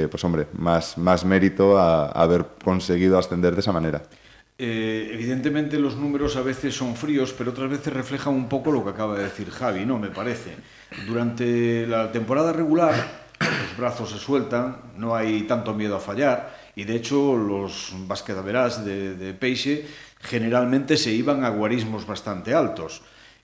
pues 0.10 0.24
hombre, 0.24 0.48
más, 0.58 0.98
más 0.98 1.26
mérito 1.26 1.78
a 1.78 2.08
haber 2.08 2.46
conseguido 2.64 3.20
ascender 3.20 3.54
de 3.54 3.60
esa 3.60 3.72
manera. 3.72 4.02
Eh, 4.58 5.10
evidentemente 5.12 5.78
los 5.78 5.98
números 5.98 6.38
a 6.38 6.42
veces 6.42 6.74
son 6.74 6.96
fríos, 6.96 7.34
pero 7.38 7.52
otras 7.52 7.70
veces 7.70 7.92
reflejan 7.92 8.34
un 8.34 8.48
poco 8.48 8.72
lo 8.72 8.84
que 8.84 8.92
acaba 8.92 9.18
de 9.18 9.26
decir 9.26 9.50
Javi, 9.52 9.86
¿no? 9.86 10.00
Me 10.00 10.10
parece. 10.10 10.56
Durante 11.06 11.86
la 11.86 12.12
temporada 12.12 12.54
regular, 12.54 12.94
los 13.40 13.78
brazos 13.78 14.12
se 14.12 14.18
sueltan, 14.18 14.78
no 14.98 15.14
hay 15.14 15.44
tanto 15.44 15.74
miedo 15.74 15.98
a 15.98 16.00
fallar, 16.00 16.58
y 16.76 16.86
de 16.86 16.96
hecho 16.96 17.36
los 17.36 17.94
basquetaveras 18.08 18.86
de, 18.86 19.16
de 19.16 19.34
Peixe 19.34 19.88
generalmente 20.22 20.96
se 20.96 21.12
iban 21.12 21.44
a 21.44 21.50
guarismos 21.50 22.08
bastante 22.08 22.54
altos. 22.54 23.02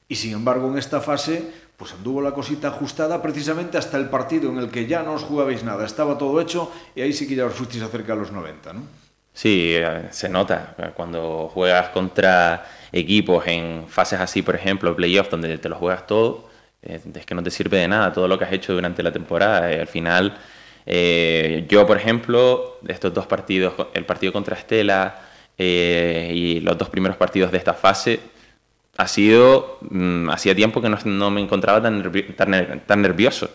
Y 0.08 0.16
sin 0.16 0.34
embargo, 0.34 0.70
en 0.70 0.78
esta 0.78 1.02
fase, 1.02 1.52
pues 1.76 1.94
anduvo 1.94 2.22
la 2.22 2.34
cosita 2.34 2.70
ajustada 2.70 3.22
precisamente 3.22 3.78
hasta 3.78 3.98
el 3.98 4.10
partido 4.10 4.50
en 4.50 4.60
el 4.60 4.70
que 4.70 4.88
ya 4.88 5.04
no 5.04 5.14
os 5.14 5.24
jugabais 5.24 5.64
nada, 5.64 5.86
estaba 5.86 6.18
todo 6.18 6.40
hecho, 6.40 6.72
y 6.96 7.02
ahí 7.02 7.12
sí 7.12 7.28
que 7.28 7.36
ya 7.36 7.46
os 7.46 7.54
fuisteis 7.54 7.84
acerca 7.84 8.14
a 8.14 8.16
los 8.16 8.32
90, 8.32 8.74
¿no? 8.74 9.11
Sí, 9.34 9.74
eh, 9.76 10.08
se 10.12 10.30
nota 10.30 10.76
cuando 10.96 11.50
juegas 11.54 11.90
contra 11.90 12.66
equipos 12.92 13.48
en 13.48 13.88
fases 13.88 14.20
así, 14.20 14.42
por 14.42 14.56
ejemplo, 14.56 14.96
playoffs, 14.96 15.30
donde 15.32 15.58
te 15.58 15.70
lo 15.70 15.78
juegas 15.78 16.06
todo, 16.06 16.50
eh, 16.82 17.00
es 17.16 17.26
que 17.26 17.34
no 17.36 17.42
te 17.44 17.52
sirve 17.52 17.78
de 17.80 17.88
nada 17.88 18.12
todo 18.14 18.28
lo 18.28 18.38
que 18.38 18.46
has 18.46 18.52
hecho 18.54 18.74
durante 18.74 19.02
la 19.04 19.12
temporada. 19.12 19.72
Eh, 19.72 19.82
al 19.82 19.88
final 19.88 20.38
Eh, 20.86 21.66
yo, 21.70 21.88
por 21.88 21.98
ejemplo, 21.98 22.80
estos 22.88 23.14
dos 23.14 23.28
partidos, 23.28 23.74
el 23.94 24.06
partido 24.06 24.34
contra 24.34 24.58
Estela 24.58 25.22
eh, 25.58 26.32
y 26.36 26.60
los 26.62 26.78
dos 26.78 26.90
primeros 26.90 27.18
partidos 27.18 27.52
de 27.52 27.58
esta 27.60 27.74
fase, 27.76 28.20
ha 28.98 29.08
sido, 29.08 29.78
mm, 29.82 30.30
hacía 30.30 30.56
tiempo 30.56 30.82
que 30.82 30.90
no, 31.06 31.32
me 31.32 31.42
encontraba 31.42 31.82
tan 31.82 33.02
nervioso. 33.02 33.50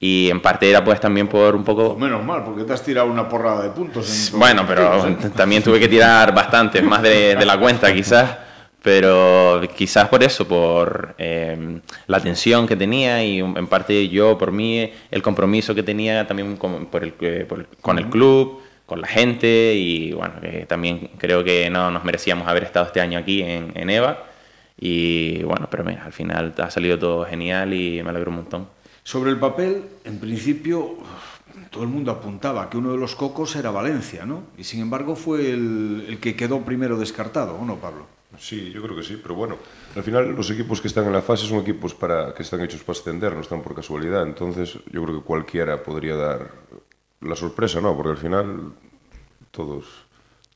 Y 0.00 0.30
en 0.30 0.40
parte 0.40 0.70
era 0.70 0.84
pues 0.84 1.00
también 1.00 1.26
por 1.26 1.56
un 1.56 1.64
poco... 1.64 1.96
Pues 1.96 1.98
menos 1.98 2.24
mal, 2.24 2.44
porque 2.44 2.62
te 2.62 2.72
has 2.72 2.82
tirado 2.82 3.08
una 3.08 3.28
porrada 3.28 3.62
de 3.62 3.70
puntos. 3.70 4.30
bueno, 4.34 4.64
pero 4.66 5.06
¿eh? 5.08 5.16
también 5.34 5.62
tuve 5.62 5.80
que 5.80 5.88
tirar 5.88 6.32
bastante, 6.32 6.80
más 6.82 7.02
de, 7.02 7.34
de 7.34 7.44
la 7.44 7.58
cuenta 7.58 7.92
quizás. 7.92 8.38
Pero 8.80 9.60
quizás 9.76 10.08
por 10.08 10.22
eso, 10.22 10.46
por 10.46 11.14
eh, 11.18 11.80
la 12.06 12.20
tensión 12.20 12.66
que 12.66 12.76
tenía 12.76 13.24
y 13.24 13.40
en 13.40 13.66
parte 13.66 14.08
yo, 14.08 14.38
por 14.38 14.52
mí, 14.52 14.90
el 15.10 15.20
compromiso 15.20 15.74
que 15.74 15.82
tenía 15.82 16.26
también 16.28 16.56
con, 16.56 16.86
por 16.86 17.02
el, 17.02 17.12
eh, 17.20 17.44
por, 17.48 17.66
con 17.80 17.98
el 17.98 18.08
club, 18.08 18.60
con 18.86 19.00
la 19.00 19.08
gente 19.08 19.74
y 19.74 20.12
bueno, 20.12 20.34
también 20.68 21.10
creo 21.18 21.42
que 21.42 21.68
no 21.70 21.90
nos 21.90 22.04
merecíamos 22.04 22.46
haber 22.46 22.62
estado 22.64 22.86
este 22.86 23.00
año 23.00 23.18
aquí 23.18 23.42
en, 23.42 23.72
en 23.74 23.90
EVA. 23.90 24.24
Y 24.80 25.42
bueno, 25.42 25.66
pero 25.68 25.82
mira, 25.82 26.04
al 26.04 26.12
final 26.12 26.54
ha 26.56 26.70
salido 26.70 26.98
todo 26.98 27.24
genial 27.24 27.74
y 27.74 28.00
me 28.02 28.10
alegro 28.10 28.30
un 28.30 28.36
montón. 28.36 28.68
Sobre 29.08 29.30
el 29.30 29.38
papel, 29.38 29.84
en 30.04 30.18
principio, 30.18 30.98
todo 31.70 31.82
el 31.82 31.88
mundo 31.88 32.12
apuntaba 32.12 32.68
que 32.68 32.76
uno 32.76 32.92
de 32.92 32.98
los 32.98 33.16
cocos 33.16 33.56
era 33.56 33.70
Valencia, 33.70 34.26
¿no? 34.26 34.48
Y 34.58 34.64
sin 34.64 34.82
embargo 34.82 35.16
fue 35.16 35.50
el, 35.50 36.18
que 36.20 36.36
quedó 36.36 36.60
primero 36.60 36.98
descartado, 36.98 37.54
¿o 37.54 37.64
no, 37.64 37.76
Pablo? 37.76 38.04
Sí, 38.36 38.70
yo 38.70 38.82
creo 38.82 38.94
que 38.94 39.02
sí, 39.02 39.18
pero 39.22 39.34
bueno, 39.34 39.56
al 39.96 40.02
final 40.02 40.36
los 40.36 40.50
equipos 40.50 40.82
que 40.82 40.88
están 40.88 41.06
en 41.06 41.14
la 41.14 41.22
fase 41.22 41.46
son 41.46 41.60
equipos 41.60 41.94
para, 41.94 42.34
que 42.34 42.42
están 42.42 42.60
hechos 42.60 42.82
para 42.82 42.98
ascender, 42.98 43.32
no 43.32 43.40
están 43.40 43.62
por 43.62 43.74
casualidad, 43.74 44.24
entonces 44.24 44.74
yo 44.92 45.02
creo 45.02 45.20
que 45.20 45.24
cualquiera 45.24 45.82
podría 45.82 46.14
dar 46.14 46.50
la 47.22 47.34
sorpresa, 47.34 47.80
¿no? 47.80 47.96
Porque 47.96 48.10
al 48.10 48.18
final 48.18 48.74
todos, 49.50 49.86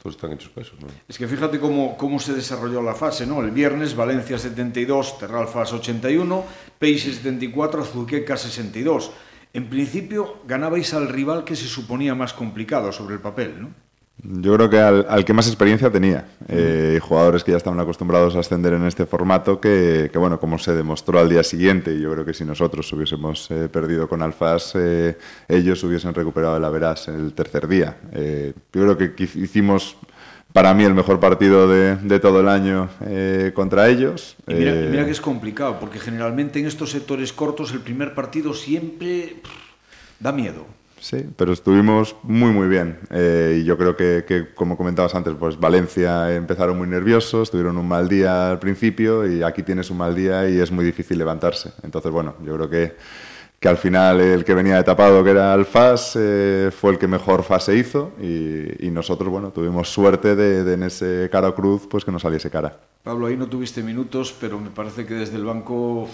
todos 0.02 0.16
están 0.16 0.32
hechos 0.32 0.50
pesos, 0.50 0.75
non? 0.82 0.90
Es 1.06 1.14
que 1.14 1.30
fíjate 1.30 1.62
como, 1.62 1.94
como 1.94 2.18
se 2.18 2.35
desarrolló 2.35 2.82
la 2.82 2.99
fase, 2.99 3.23
¿no? 3.23 3.38
El 3.38 3.54
viernes 3.54 3.94
Valencia 3.94 4.35
72, 4.35 5.23
Terralfas 5.23 5.71
81, 5.73 6.75
Peixe 6.75 7.14
74, 7.14 7.87
Azuqueca 7.87 8.35
62. 8.35 9.14
En 9.54 9.71
principio 9.71 10.42
ganabais 10.42 10.90
al 10.90 11.06
rival 11.06 11.47
que 11.47 11.54
se 11.54 11.71
suponía 11.71 12.18
más 12.18 12.35
complicado 12.35 12.90
sobre 12.90 13.14
el 13.14 13.23
papel, 13.23 13.62
¿no? 13.62 13.71
Yo 14.22 14.54
creo 14.54 14.70
que 14.70 14.78
al, 14.78 15.04
al 15.08 15.24
que 15.24 15.32
más 15.32 15.48
experiencia 15.48 15.90
tenía, 15.90 16.26
eh, 16.48 17.00
jugadores 17.02 17.42
que 17.42 17.50
ya 17.50 17.56
estaban 17.56 17.80
acostumbrados 17.80 18.36
a 18.36 18.40
ascender 18.40 18.72
en 18.74 18.86
este 18.86 19.04
formato, 19.04 19.60
que, 19.60 20.10
que, 20.12 20.18
bueno, 20.18 20.38
como 20.38 20.58
se 20.58 20.74
demostró 20.74 21.18
al 21.18 21.28
día 21.28 21.42
siguiente, 21.42 21.98
yo 21.98 22.12
creo 22.12 22.24
que 22.24 22.32
si 22.32 22.44
nosotros 22.44 22.92
hubiésemos 22.92 23.50
eh, 23.50 23.68
perdido 23.68 24.08
con 24.08 24.22
Alfas, 24.22 24.74
eh, 24.76 25.18
ellos 25.48 25.82
hubiesen 25.82 26.14
recuperado 26.14 26.56
el 26.56 26.64
Averas 26.64 27.08
el 27.08 27.32
tercer 27.32 27.66
día. 27.66 27.96
Eh, 28.12 28.52
yo 28.72 28.94
creo 28.94 28.96
que 28.96 29.24
hicimos 29.24 29.96
para 30.52 30.74
mí 30.74 30.84
el 30.84 30.94
mejor 30.94 31.18
partido 31.18 31.66
de, 31.66 31.96
de 31.96 32.20
todo 32.20 32.40
el 32.40 32.48
año 32.48 32.88
eh, 33.06 33.52
contra 33.54 33.88
ellos. 33.88 34.36
Y 34.46 34.54
mira, 34.54 34.72
eh, 34.72 34.88
mira, 34.90 35.04
que 35.04 35.10
es 35.10 35.20
complicado, 35.20 35.78
porque 35.80 35.98
generalmente 35.98 36.60
en 36.60 36.66
estos 36.66 36.90
sectores 36.90 37.32
cortos 37.32 37.72
el 37.72 37.80
primer 37.80 38.14
partido 38.14 38.54
siempre 38.54 39.36
pff, 39.42 39.50
da 40.20 40.30
miedo. 40.30 40.66
Sí, 41.02 41.26
pero 41.37 41.52
estuvimos 41.52 42.14
muy, 42.23 42.52
muy 42.52 42.68
bien. 42.68 42.97
Eh, 43.11 43.59
y 43.61 43.64
yo 43.64 43.76
creo 43.76 43.97
que, 43.97 44.50
como 44.54 44.76
comentabas 44.76 45.12
antes, 45.16 45.35
pues 45.37 45.59
Valencia 45.59 46.32
empezaron 46.32 46.78
muy 46.78 46.87
nerviosos, 46.87 47.50
tuvieron 47.50 47.76
un 47.76 47.88
mal 47.88 48.09
día 48.09 48.50
al 48.52 48.61
principio 48.61 49.26
y 49.26 49.42
aquí 49.42 49.64
tienes 49.64 49.90
un 49.90 49.97
mal 49.97 50.14
día 50.14 50.49
y 50.49 50.61
es 50.61 50.71
muy 50.71 50.85
difícil 50.85 51.18
levantarse. 51.18 51.73
Entonces, 51.82 52.12
bueno, 52.12 52.37
yo 52.44 52.54
creo 52.54 52.71
que, 52.71 52.97
que 53.59 53.68
al 53.68 53.78
final 53.78 54.21
el 54.21 54.44
que 54.44 54.54
venía 54.54 54.76
de 54.76 54.85
tapado, 54.85 55.25
que 55.25 55.30
era 55.30 55.52
el 55.54 55.64
FAS, 55.64 56.12
eh, 56.14 56.71
fue 56.71 56.92
el 56.92 56.99
que 56.99 57.09
mejor 57.09 57.42
fase 57.42 57.76
hizo 57.76 58.12
y, 58.21 58.88
nosotros, 58.92 59.28
bueno, 59.28 59.50
tuvimos 59.50 59.88
suerte 59.88 60.37
de, 60.37 60.73
en 60.73 60.85
ese 60.85 61.28
cara 61.32 61.49
o 61.49 61.54
cruz, 61.56 61.82
pues 61.90 62.04
que 62.04 62.12
nos 62.12 62.23
saliese 62.23 62.49
cara. 62.49 62.78
Pablo, 63.02 63.26
ahí 63.26 63.37
no 63.37 63.49
tuviste 63.49 63.82
minutos, 63.82 64.32
pero 64.40 64.56
me 64.61 64.71
parece 64.71 65.04
que 65.04 65.14
desde 65.14 65.35
el 65.35 65.44
banco 65.44 66.09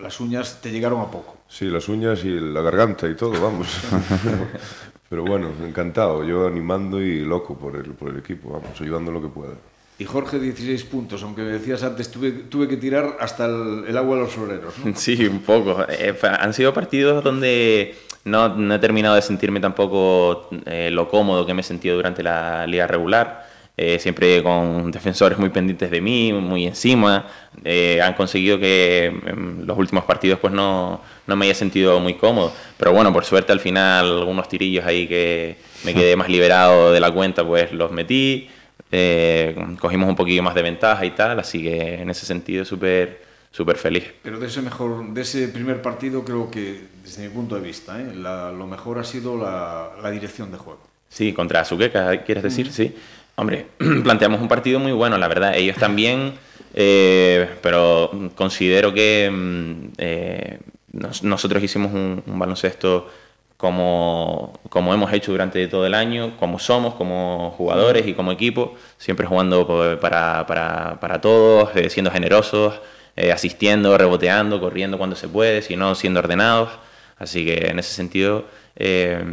las 0.00 0.20
uñas 0.20 0.60
te 0.60 0.70
llegaron 0.70 1.00
a 1.00 1.10
poco. 1.10 1.36
Sí, 1.48 1.66
las 1.66 1.88
uñas 1.88 2.24
y 2.24 2.30
la 2.40 2.60
garganta 2.60 3.08
y 3.08 3.14
todo, 3.14 3.40
vamos. 3.40 3.68
Pero 5.08 5.24
bueno, 5.24 5.48
encantado, 5.64 6.24
yo 6.24 6.46
animando 6.46 7.00
y 7.00 7.20
loco 7.24 7.56
por 7.56 7.76
el, 7.76 7.92
por 7.92 8.10
el 8.10 8.18
equipo, 8.18 8.50
vamos, 8.50 8.80
ayudando 8.80 9.12
lo 9.12 9.22
que 9.22 9.28
pueda. 9.28 9.54
Y 9.96 10.04
Jorge, 10.06 10.40
16 10.40 10.84
puntos, 10.84 11.22
aunque 11.22 11.42
me 11.42 11.52
decías 11.52 11.84
antes, 11.84 12.10
tuve, 12.10 12.32
tuve 12.32 12.66
que 12.66 12.76
tirar 12.76 13.16
hasta 13.20 13.46
el, 13.46 13.84
el, 13.86 13.96
agua 13.96 14.16
a 14.16 14.20
los 14.20 14.32
floreros. 14.32 14.74
¿no? 14.78 14.92
Sí, 14.96 15.24
un 15.26 15.40
poco. 15.40 15.84
Eh, 15.88 16.16
han 16.22 16.52
sido 16.52 16.74
partidos 16.74 17.22
donde 17.22 17.94
no, 18.24 18.48
no, 18.56 18.74
he 18.74 18.78
terminado 18.80 19.14
de 19.14 19.22
sentirme 19.22 19.60
tampoco 19.60 20.48
eh, 20.66 20.90
lo 20.90 21.08
cómodo 21.08 21.46
que 21.46 21.54
me 21.54 21.60
he 21.60 21.64
sentido 21.64 21.94
durante 21.94 22.22
la 22.22 22.66
liga 22.66 22.88
regular 22.88 23.53
eh, 23.76 23.98
siempre 23.98 24.40
con 24.42 24.92
defensores 24.92 25.36
muy 25.36 25.48
pendientes 25.48 25.90
de 25.90 26.00
mí, 26.00 26.32
muy 26.32 26.66
encima. 26.66 27.26
Eh, 27.64 28.00
han 28.00 28.14
conseguido 28.14 28.58
que 28.58 29.06
en 29.06 29.66
los 29.66 29.76
últimos 29.76 30.04
partidos 30.04 30.38
pues 30.38 30.52
no, 30.52 31.00
no, 31.26 31.36
me 31.36 31.46
haya 31.46 31.54
sentido 31.54 31.98
muy 31.98 32.14
cómodo. 32.14 32.52
Pero 32.76 32.92
bueno, 32.92 33.12
por 33.12 33.24
suerte 33.24 33.52
al 33.52 33.60
final 33.60 34.18
algunos 34.18 34.48
tirillos 34.48 34.84
ahí 34.84 35.08
que 35.08 35.56
me 35.84 35.92
quedé 35.92 36.14
más 36.16 36.28
liberado 36.28 36.92
de 36.92 37.00
la 37.00 37.10
cuenta 37.10 37.44
pues 37.44 37.72
los 37.72 37.90
metí. 37.90 38.48
Eh, 38.92 39.56
cogimos 39.80 40.08
un 40.08 40.14
poquillo 40.14 40.42
más 40.42 40.54
de 40.54 40.62
ventaja 40.62 41.04
y 41.04 41.10
tal, 41.10 41.40
así 41.40 41.62
que 41.62 41.94
en 41.94 42.10
ese 42.10 42.26
sentido 42.26 42.64
súper 42.64 43.24
súper 43.50 43.76
feliz. 43.76 44.04
Pero 44.22 44.38
de 44.38 44.46
ese 44.48 44.62
mejor, 44.62 45.12
de 45.12 45.20
ese 45.22 45.48
primer 45.48 45.80
partido 45.80 46.24
creo 46.24 46.50
que 46.50 46.80
desde 47.02 47.24
mi 47.24 47.28
punto 47.28 47.54
de 47.54 47.60
vista, 47.60 48.00
¿eh? 48.00 48.12
la, 48.14 48.50
lo 48.50 48.66
mejor 48.66 48.98
ha 48.98 49.04
sido 49.04 49.36
la, 49.36 49.92
la, 50.02 50.10
dirección 50.10 50.50
de 50.50 50.58
juego. 50.58 50.80
Sí, 51.08 51.32
contra 51.32 51.60
Azuqueca, 51.60 52.24
¿quieres 52.24 52.42
decir? 52.42 52.66
Mm. 52.66 52.72
Sí. 52.72 52.94
Hombre, 53.36 53.66
planteamos 54.02 54.40
un 54.40 54.48
partido 54.48 54.78
muy 54.78 54.92
bueno, 54.92 55.18
la 55.18 55.28
verdad. 55.28 55.56
Ellos 55.56 55.76
también, 55.76 56.34
eh, 56.74 57.48
pero 57.62 58.10
considero 58.34 58.94
que 58.94 59.30
mm, 59.32 59.92
eh, 59.98 60.58
nos, 60.92 61.22
nosotros 61.24 61.62
hicimos 61.62 61.92
un, 61.92 62.22
baloncesto 62.26 63.08
como, 63.56 64.60
como 64.68 64.94
hemos 64.94 65.12
hecho 65.12 65.32
durante 65.32 65.66
todo 65.68 65.86
el 65.86 65.94
año, 65.94 66.36
como 66.38 66.58
somos, 66.58 66.94
como 66.94 67.52
jugadores 67.56 68.06
y 68.06 68.14
como 68.14 68.30
equipo, 68.30 68.74
siempre 68.98 69.26
jugando 69.26 69.98
para, 70.00 70.46
para, 70.46 71.00
para 71.00 71.20
todos, 71.20 71.74
eh, 71.74 71.90
siendo 71.90 72.10
generosos, 72.10 72.80
eh, 73.16 73.32
asistiendo, 73.32 73.96
reboteando, 73.98 74.60
corriendo 74.60 74.98
cuando 74.98 75.16
se 75.16 75.28
puede, 75.28 75.62
sino 75.62 75.94
siendo 75.94 76.20
ordenados. 76.20 76.70
Así 77.16 77.44
que 77.44 77.68
en 77.68 77.78
ese 77.78 77.92
sentido 77.94 78.44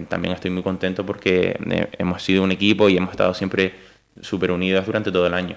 también 0.08 0.36
estoy 0.36 0.51
muy 0.51 0.62
contento 0.62 1.03
porque 1.03 1.58
hemos 1.98 2.22
sido 2.22 2.43
un 2.43 2.51
equipo 2.51 2.89
y 2.89 2.98
hemos 2.98 3.10
estado 3.10 3.34
siempre 3.34 3.74
súper 4.20 4.51
unidas 4.51 4.86
durante 4.86 5.12
todo 5.12 5.27
el 5.27 5.34
año. 5.34 5.56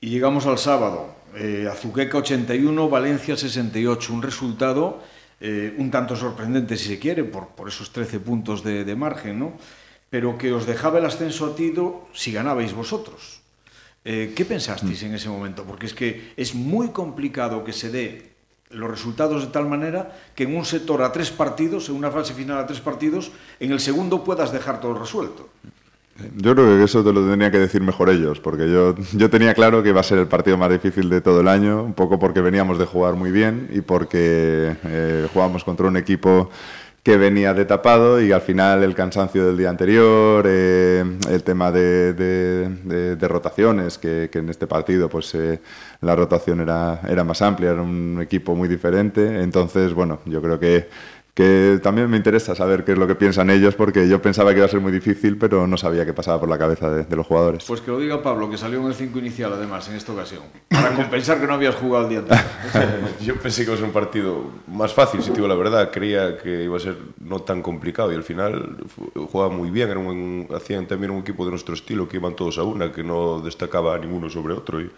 Y 0.00 0.08
llegamos 0.08 0.46
al 0.46 0.58
sábado. 0.58 1.14
Eh, 1.36 1.68
Azuqueca 1.70 2.18
81, 2.18 2.88
Valencia 2.88 3.36
68. 3.36 4.12
Un 4.12 4.22
resultado 4.22 5.00
eh, 5.44 5.74
un 5.76 5.90
tanto 5.90 6.14
sorprendente, 6.14 6.76
si 6.76 6.86
se 6.86 6.98
quiere, 7.00 7.24
por, 7.24 7.48
por 7.48 7.66
esos 7.66 7.90
13 7.90 8.20
puntos 8.20 8.62
de, 8.62 8.84
de, 8.84 8.94
margen, 8.94 9.40
¿no? 9.40 9.54
Pero 10.08 10.38
que 10.38 10.52
os 10.52 10.66
dejaba 10.66 11.00
el 11.00 11.04
ascenso 11.04 11.46
a 11.46 11.56
tiro 11.56 12.06
si 12.14 12.30
ganabais 12.30 12.72
vosotros. 12.72 13.42
Eh, 14.04 14.34
¿Qué 14.36 14.44
pensasteis 14.44 15.02
mm. 15.02 15.06
en 15.06 15.14
ese 15.14 15.28
momento? 15.28 15.64
Porque 15.66 15.86
es 15.86 15.94
que 15.94 16.30
es 16.36 16.54
muy 16.54 16.90
complicado 16.94 17.64
que 17.64 17.72
se 17.72 17.90
dé 17.90 18.38
los 18.70 18.88
resultados 18.88 19.42
de 19.42 19.50
tal 19.50 19.66
manera 19.66 20.14
que 20.36 20.44
en 20.44 20.54
un 20.54 20.64
sector 20.64 21.02
a 21.02 21.10
tres 21.10 21.34
partidos, 21.34 21.88
en 21.88 21.96
una 21.96 22.14
fase 22.14 22.34
final 22.34 22.58
a 22.58 22.66
tres 22.66 22.78
partidos, 22.80 23.32
en 23.58 23.72
el 23.72 23.80
segundo 23.80 24.22
puedas 24.22 24.52
dejar 24.52 24.80
todo 24.80 24.94
resuelto. 24.94 25.50
Yo 26.36 26.54
creo 26.54 26.78
que 26.78 26.84
eso 26.84 27.04
te 27.04 27.12
lo 27.12 27.26
tendría 27.26 27.50
que 27.50 27.58
decir 27.58 27.82
mejor 27.82 28.10
ellos, 28.10 28.40
porque 28.40 28.70
yo, 28.70 28.94
yo 29.12 29.30
tenía 29.30 29.54
claro 29.54 29.82
que 29.82 29.90
iba 29.90 30.00
a 30.00 30.04
ser 30.04 30.18
el 30.18 30.26
partido 30.26 30.56
más 30.56 30.70
difícil 30.70 31.08
de 31.08 31.20
todo 31.20 31.40
el 31.40 31.48
año, 31.48 31.82
un 31.82 31.94
poco 31.94 32.18
porque 32.18 32.40
veníamos 32.40 32.78
de 32.78 32.86
jugar 32.86 33.14
muy 33.14 33.30
bien 33.30 33.68
y 33.72 33.80
porque 33.80 34.76
eh, 34.84 35.28
jugábamos 35.32 35.64
contra 35.64 35.86
un 35.86 35.96
equipo 35.96 36.50
que 37.02 37.16
venía 37.16 37.52
de 37.52 37.64
tapado 37.64 38.20
y 38.20 38.30
al 38.30 38.42
final 38.42 38.84
el 38.84 38.94
cansancio 38.94 39.44
del 39.44 39.56
día 39.56 39.70
anterior, 39.70 40.44
eh, 40.46 41.04
el 41.28 41.42
tema 41.42 41.72
de, 41.72 43.18
rotaciones, 43.20 43.98
que, 43.98 44.28
que, 44.30 44.38
en 44.38 44.48
este 44.48 44.68
partido 44.68 45.08
pues 45.08 45.34
eh, 45.34 45.60
la 46.00 46.14
rotación 46.14 46.60
era, 46.60 47.00
era 47.08 47.24
más 47.24 47.42
amplia, 47.42 47.72
era 47.72 47.82
un 47.82 48.20
equipo 48.22 48.54
muy 48.54 48.68
diferente, 48.68 49.42
entonces 49.42 49.92
bueno, 49.94 50.20
yo 50.26 50.40
creo 50.40 50.60
que 50.60 50.88
que 51.34 51.80
también 51.82 52.10
me 52.10 52.18
interesa 52.18 52.54
saber 52.54 52.84
qué 52.84 52.92
es 52.92 52.98
lo 52.98 53.06
que 53.06 53.14
piensan 53.14 53.48
ellos, 53.48 53.74
porque 53.74 54.06
yo 54.06 54.20
pensaba 54.20 54.50
que 54.50 54.58
iba 54.58 54.66
a 54.66 54.68
ser 54.68 54.80
muy 54.80 54.92
difícil, 54.92 55.38
pero 55.38 55.66
no 55.66 55.78
sabía 55.78 56.04
qué 56.04 56.12
pasaba 56.12 56.38
por 56.38 56.48
la 56.48 56.58
cabeza 56.58 56.90
de, 56.90 57.04
de 57.04 57.16
los 57.16 57.26
jugadores. 57.26 57.64
Pues 57.66 57.80
que 57.80 57.90
lo 57.90 57.98
diga 57.98 58.22
Pablo, 58.22 58.50
que 58.50 58.58
salió 58.58 58.80
en 58.80 58.88
el 58.88 58.94
5 58.94 59.18
inicial 59.18 59.50
además 59.52 59.88
en 59.88 59.96
esta 59.96 60.12
ocasión, 60.12 60.42
para 60.68 60.94
compensar 60.94 61.40
que 61.40 61.46
no 61.46 61.54
habías 61.54 61.74
jugado 61.76 62.04
el 62.04 62.10
día 62.10 62.18
anterior. 62.18 62.44
yo 63.22 63.36
pensé 63.36 63.62
que 63.62 63.70
iba 63.70 63.74
a 63.74 63.76
ser 63.78 63.86
un 63.86 63.92
partido 63.92 64.44
más 64.66 64.92
fácil, 64.92 65.22
si 65.22 65.30
te 65.30 65.36
digo 65.36 65.48
la 65.48 65.54
verdad, 65.54 65.90
creía 65.90 66.36
que 66.36 66.64
iba 66.64 66.76
a 66.76 66.80
ser 66.80 66.96
no 67.20 67.40
tan 67.40 67.62
complicado 67.62 68.12
y 68.12 68.16
al 68.16 68.24
final 68.24 68.76
jugaba 69.14 69.50
muy 69.50 69.70
bien, 69.70 69.88
era 69.88 69.98
un, 69.98 70.48
hacían 70.54 70.86
también 70.86 71.12
un 71.12 71.20
equipo 71.20 71.46
de 71.46 71.50
nuestro 71.52 71.74
estilo, 71.74 72.08
que 72.08 72.18
iban 72.18 72.36
todos 72.36 72.58
a 72.58 72.62
una, 72.62 72.92
que 72.92 73.02
no 73.02 73.40
destacaba 73.40 73.96
ninguno 73.98 74.28
sobre 74.28 74.52
otro 74.52 74.82
y, 74.82 74.90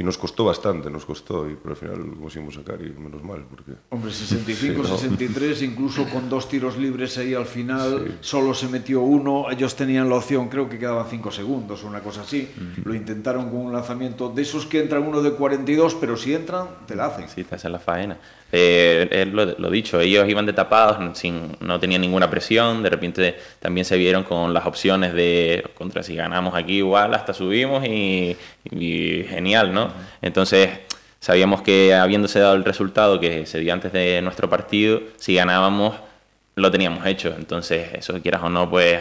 E 0.00 0.02
nos 0.02 0.16
costó 0.16 0.48
bastante, 0.48 0.88
nos 0.88 1.04
costó, 1.04 1.44
e 1.44 1.60
pero 1.60 1.76
ao 1.76 1.80
final 1.84 2.00
conseguimos 2.16 2.56
sacar, 2.56 2.80
e 2.80 2.88
menos 2.96 3.20
mal, 3.20 3.44
porque... 3.44 3.76
Hombre, 3.92 4.08
65, 4.08 4.80
sí, 4.88 4.88
no. 4.88 4.96
63, 4.96 5.60
incluso 5.60 6.08
con 6.08 6.32
dos 6.32 6.48
tiros 6.48 6.80
libres 6.80 7.20
aí 7.20 7.36
al 7.36 7.44
final, 7.44 8.08
sí. 8.08 8.16
solo 8.24 8.56
se 8.56 8.72
metió 8.72 9.04
uno, 9.04 9.52
ellos 9.52 9.76
tenían 9.76 10.08
la 10.08 10.16
opción, 10.16 10.48
creo 10.48 10.72
que 10.72 10.80
quedaban 10.80 11.04
5 11.04 11.28
segundos, 11.28 11.84
una 11.84 12.00
cosa 12.00 12.24
así, 12.24 12.48
uh 12.48 12.80
-huh. 12.80 12.84
lo 12.88 12.94
intentaron 12.96 13.52
con 13.52 13.60
un 13.60 13.76
lanzamiento 13.76 14.32
de 14.32 14.40
esos 14.40 14.64
que 14.64 14.80
entran 14.80 15.04
uno 15.04 15.20
de 15.20 15.36
42, 15.36 15.94
pero 16.00 16.16
si 16.16 16.32
entran, 16.32 16.88
te 16.88 16.96
la 16.96 17.04
hacen. 17.12 17.28
Sí, 17.28 17.44
te 17.44 17.60
hacen 17.60 17.70
la 17.70 17.78
faena. 17.78 18.16
Eh, 18.52 19.28
lo, 19.32 19.44
lo, 19.46 19.70
dicho, 19.70 20.00
ellos 20.00 20.28
iban 20.28 20.46
de 20.46 20.52
tapados, 20.52 21.18
sin, 21.18 21.56
no 21.60 21.78
tenían 21.78 22.00
ninguna 22.00 22.28
presión, 22.28 22.82
de 22.82 22.90
repente 22.90 23.36
también 23.60 23.84
se 23.84 23.96
vieron 23.96 24.24
con 24.24 24.52
las 24.52 24.66
opciones 24.66 25.12
de, 25.14 25.64
contra 25.74 26.02
si 26.02 26.16
ganamos 26.16 26.54
aquí 26.54 26.78
igual, 26.78 27.14
hasta 27.14 27.32
subimos 27.32 27.84
y, 27.86 28.36
y 28.70 29.24
genial, 29.28 29.72
¿no? 29.72 29.92
Entonces, 30.20 30.70
sabíamos 31.20 31.62
que 31.62 31.94
habiéndose 31.94 32.40
dado 32.40 32.54
el 32.54 32.64
resultado 32.64 33.20
que 33.20 33.46
se 33.46 33.60
dio 33.60 33.72
antes 33.72 33.92
de 33.92 34.20
nuestro 34.22 34.50
partido, 34.50 35.00
si 35.16 35.34
ganábamos, 35.34 35.94
lo 36.56 36.70
teníamos 36.70 37.06
hecho. 37.06 37.34
Entonces, 37.36 37.88
eso 37.94 38.20
quieras 38.20 38.42
o 38.42 38.48
no, 38.48 38.68
pues 38.70 39.00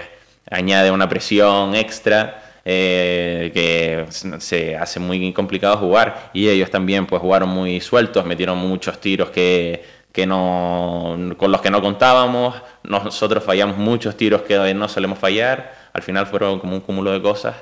añade 0.50 0.92
una 0.92 1.10
presión 1.10 1.76
extra. 1.76 2.49
Eh, 2.72 3.50
que 3.52 4.06
se 4.40 4.78
hace 4.78 5.00
muy 5.00 5.34
complicado 5.34 5.76
jugar 5.78 6.30
y 6.34 6.48
ellos 6.50 6.70
también 6.70 7.08
pues 7.08 7.20
jugaron 7.20 7.50
muy 7.50 7.82
sueltos, 7.82 8.24
metieron 8.28 8.60
muchos 8.60 9.02
tiros 9.02 9.32
que, 9.32 9.84
que 10.12 10.28
no, 10.28 11.18
con 11.36 11.52
los 11.52 11.62
que 11.62 11.72
no 11.72 11.82
contábamos, 11.82 12.62
nosotros 12.84 13.44
fallamos 13.44 13.76
muchos 13.78 14.16
tiros 14.16 14.44
que 14.44 14.76
no 14.76 14.88
solemos 14.88 15.18
fallar, 15.18 15.90
al 15.94 16.04
final 16.04 16.28
fueron 16.28 16.60
como 16.60 16.76
un 16.76 16.82
cúmulo 16.82 17.12
de 17.12 17.20
cosas 17.24 17.56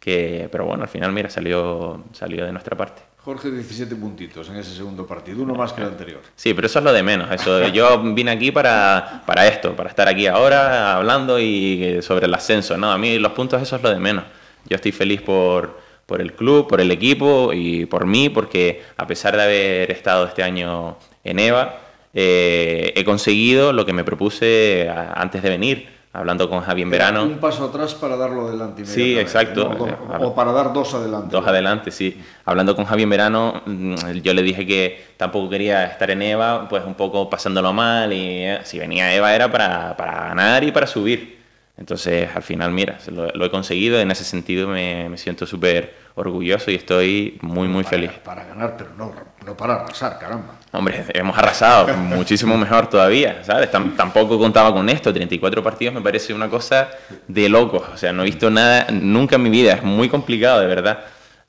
que, 0.00 0.48
pero 0.50 0.64
bueno, 0.64 0.84
al 0.84 0.88
final, 0.88 1.12
mira, 1.12 1.28
salió, 1.28 2.02
salió 2.12 2.46
de 2.46 2.52
nuestra 2.52 2.74
parte. 2.74 3.02
Jorge, 3.18 3.50
17 3.50 3.94
puntitos 3.96 4.48
en 4.48 4.56
ese 4.56 4.74
segundo 4.74 5.06
partido, 5.06 5.42
uno 5.42 5.54
más 5.54 5.74
que 5.74 5.82
el 5.82 5.88
anterior. 5.88 6.22
Sí, 6.36 6.54
pero 6.54 6.68
eso 6.68 6.78
es 6.78 6.84
lo 6.86 6.92
de 6.94 7.02
menos. 7.02 7.30
Eso, 7.30 7.68
yo 7.68 8.02
vine 8.14 8.30
aquí 8.30 8.50
para, 8.50 9.22
para 9.26 9.46
esto, 9.46 9.76
para 9.76 9.90
estar 9.90 10.08
aquí 10.08 10.26
ahora 10.26 10.96
hablando 10.96 11.38
y 11.38 11.98
sobre 12.00 12.24
el 12.24 12.32
ascenso. 12.32 12.78
No, 12.78 12.90
a 12.90 12.96
mí 12.96 13.18
los 13.18 13.32
puntos 13.32 13.60
eso 13.60 13.76
es 13.76 13.82
lo 13.82 13.90
de 13.90 13.98
menos. 13.98 14.24
Yo 14.68 14.76
estoy 14.76 14.92
feliz 14.92 15.22
por, 15.22 15.78
por 16.06 16.20
el 16.20 16.32
club, 16.32 16.68
por 16.68 16.80
el 16.80 16.90
equipo 16.90 17.52
y 17.52 17.86
por 17.86 18.06
mí, 18.06 18.28
porque 18.28 18.82
a 18.96 19.06
pesar 19.06 19.36
de 19.36 19.42
haber 19.42 19.90
estado 19.90 20.26
este 20.26 20.42
año 20.42 20.96
en 21.22 21.38
EVA, 21.38 21.78
eh, 22.12 22.92
he 22.96 23.04
conseguido 23.04 23.72
lo 23.72 23.84
que 23.84 23.92
me 23.92 24.04
propuse 24.04 24.88
antes 25.14 25.42
de 25.42 25.50
venir 25.50 25.94
hablando 26.14 26.48
con 26.48 26.60
Javi 26.60 26.82
en 26.82 26.90
verano. 26.90 27.24
Un 27.24 27.38
paso 27.38 27.64
atrás 27.64 27.92
para 27.94 28.16
darlo 28.16 28.46
adelante. 28.46 28.86
Sí, 28.86 29.18
exacto. 29.18 29.74
¿no? 29.74 30.28
O, 30.28 30.34
para 30.34 30.52
dar 30.52 30.72
dos 30.72 30.94
adelante. 30.94 31.28
Dos 31.30 31.46
adelante, 31.46 31.90
sí. 31.90 32.22
Hablando 32.44 32.76
con 32.76 32.84
Javi 32.84 33.02
en 33.02 33.10
verano, 33.10 33.62
mm, 33.66 34.12
yo 34.22 34.32
le 34.32 34.42
dije 34.42 34.64
que 34.64 35.06
tampoco 35.16 35.50
quería 35.50 35.84
estar 35.86 36.10
en 36.12 36.22
EVA, 36.22 36.68
pues 36.68 36.84
un 36.86 36.94
poco 36.94 37.28
pasándolo 37.28 37.72
mal. 37.72 38.12
Y 38.12 38.44
eh, 38.44 38.60
si 38.62 38.78
venía 38.78 39.12
EVA 39.12 39.34
era 39.34 39.50
para, 39.50 39.96
para 39.96 40.28
ganar 40.28 40.62
y 40.62 40.70
para 40.70 40.86
subir. 40.86 41.43
Entonces, 41.76 42.28
al 42.34 42.42
final, 42.42 42.70
mira, 42.70 42.98
lo, 43.08 43.28
lo 43.32 43.44
he 43.44 43.50
conseguido. 43.50 43.98
En 43.98 44.10
ese 44.10 44.24
sentido, 44.24 44.68
me, 44.68 45.08
me 45.08 45.18
siento 45.18 45.46
súper 45.46 45.94
orgulloso 46.14 46.70
y 46.70 46.76
estoy 46.76 47.38
muy, 47.42 47.66
muy 47.66 47.82
para, 47.82 47.96
feliz. 47.96 48.10
Para 48.24 48.44
ganar, 48.44 48.76
pero 48.76 48.90
no, 48.96 49.12
no 49.44 49.56
para 49.56 49.74
arrasar, 49.74 50.18
caramba. 50.18 50.54
Hombre, 50.72 51.04
hemos 51.12 51.36
arrasado, 51.36 51.96
muchísimo 51.96 52.56
mejor 52.56 52.88
todavía, 52.88 53.42
¿sabes? 53.42 53.70
Tam 53.70 53.96
tampoco 53.96 54.38
contaba 54.38 54.72
con 54.72 54.88
esto, 54.88 55.12
34 55.12 55.62
partidos 55.62 55.94
me 55.94 56.00
parece 56.00 56.32
una 56.32 56.48
cosa 56.48 56.88
de 57.26 57.48
locos, 57.48 57.82
o 57.92 57.96
sea, 57.96 58.12
no 58.12 58.22
he 58.22 58.26
visto 58.26 58.50
nada 58.50 58.86
nunca 58.90 59.36
en 59.36 59.42
mi 59.42 59.50
vida, 59.50 59.74
es 59.74 59.82
muy 59.82 60.08
complicado, 60.08 60.60
de 60.60 60.66
verdad. 60.66 61.04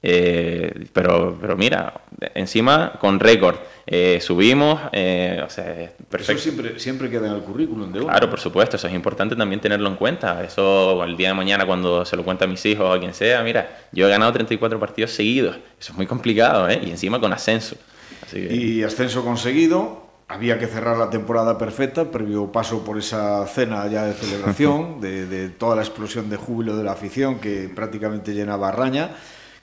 Eh, 0.08 0.86
pero, 0.94 1.36
pero 1.42 1.58
mira, 1.58 2.02
encima 2.36 2.94
con 3.00 3.20
récord. 3.20 3.56
Eh, 3.88 4.20
subimos, 4.22 4.80
eh, 4.92 5.42
o 5.44 5.50
sea, 5.50 5.92
perfecto. 6.08 6.34
Eso 6.34 6.38
siempre, 6.38 6.80
siempre 6.80 7.10
queda 7.10 7.26
en 7.28 7.34
el 7.34 7.42
currículum 7.42 7.92
de 7.92 8.02
uno. 8.02 8.10
Claro, 8.10 8.30
por 8.30 8.40
supuesto, 8.40 8.76
eso 8.76 8.88
es 8.88 8.94
importante 8.94 9.36
también 9.36 9.60
tenerlo 9.60 9.90
en 9.90 9.96
cuenta. 9.96 10.44
Eso 10.44 11.04
el 11.04 11.18
día 11.18 11.30
de 11.30 11.34
mañana 11.34 11.66
cuando 11.66 12.06
se 12.06 12.16
lo 12.16 12.24
cuenta 12.24 12.46
a 12.46 12.48
mis 12.48 12.64
hijos 12.68 12.86
o 12.86 12.94
a 12.94 13.00
quien 13.00 13.16
sea, 13.16 13.42
mira, 13.42 13.88
yo 13.92 14.06
he 14.06 14.10
ganado 14.12 14.32
34 14.34 14.80
partidos 14.80 15.10
seguidos. 15.10 15.56
Eso 15.80 15.92
es 15.92 15.98
muy 15.98 16.06
complicado, 16.06 16.70
¿eh? 16.70 16.80
Y 16.86 16.92
encima 16.92 17.20
con 17.20 17.34
ascenso. 17.34 17.76
Así 18.24 18.48
que... 18.48 18.56
Y 18.56 18.84
ascenso 18.84 19.24
conseguido, 19.24 20.06
había 20.28 20.60
que 20.60 20.68
cerrar 20.68 20.98
la 20.98 21.10
temporada 21.10 21.58
perfecta, 21.58 22.12
previo 22.12 22.52
paso 22.52 22.86
por 22.86 23.00
esa 23.00 23.48
cena 23.48 23.88
ya 23.88 24.06
de 24.06 24.14
celebración, 24.14 25.02
de, 25.02 25.26
de, 25.26 25.50
toda 25.50 25.76
la 25.76 25.82
explosión 25.82 26.30
de 26.30 26.38
júbilo 26.38 26.78
de 26.78 26.84
la 26.84 26.92
afición 26.92 27.40
que 27.40 27.72
prácticamente 27.74 28.36
llenaba 28.36 28.72
Raña, 28.72 29.10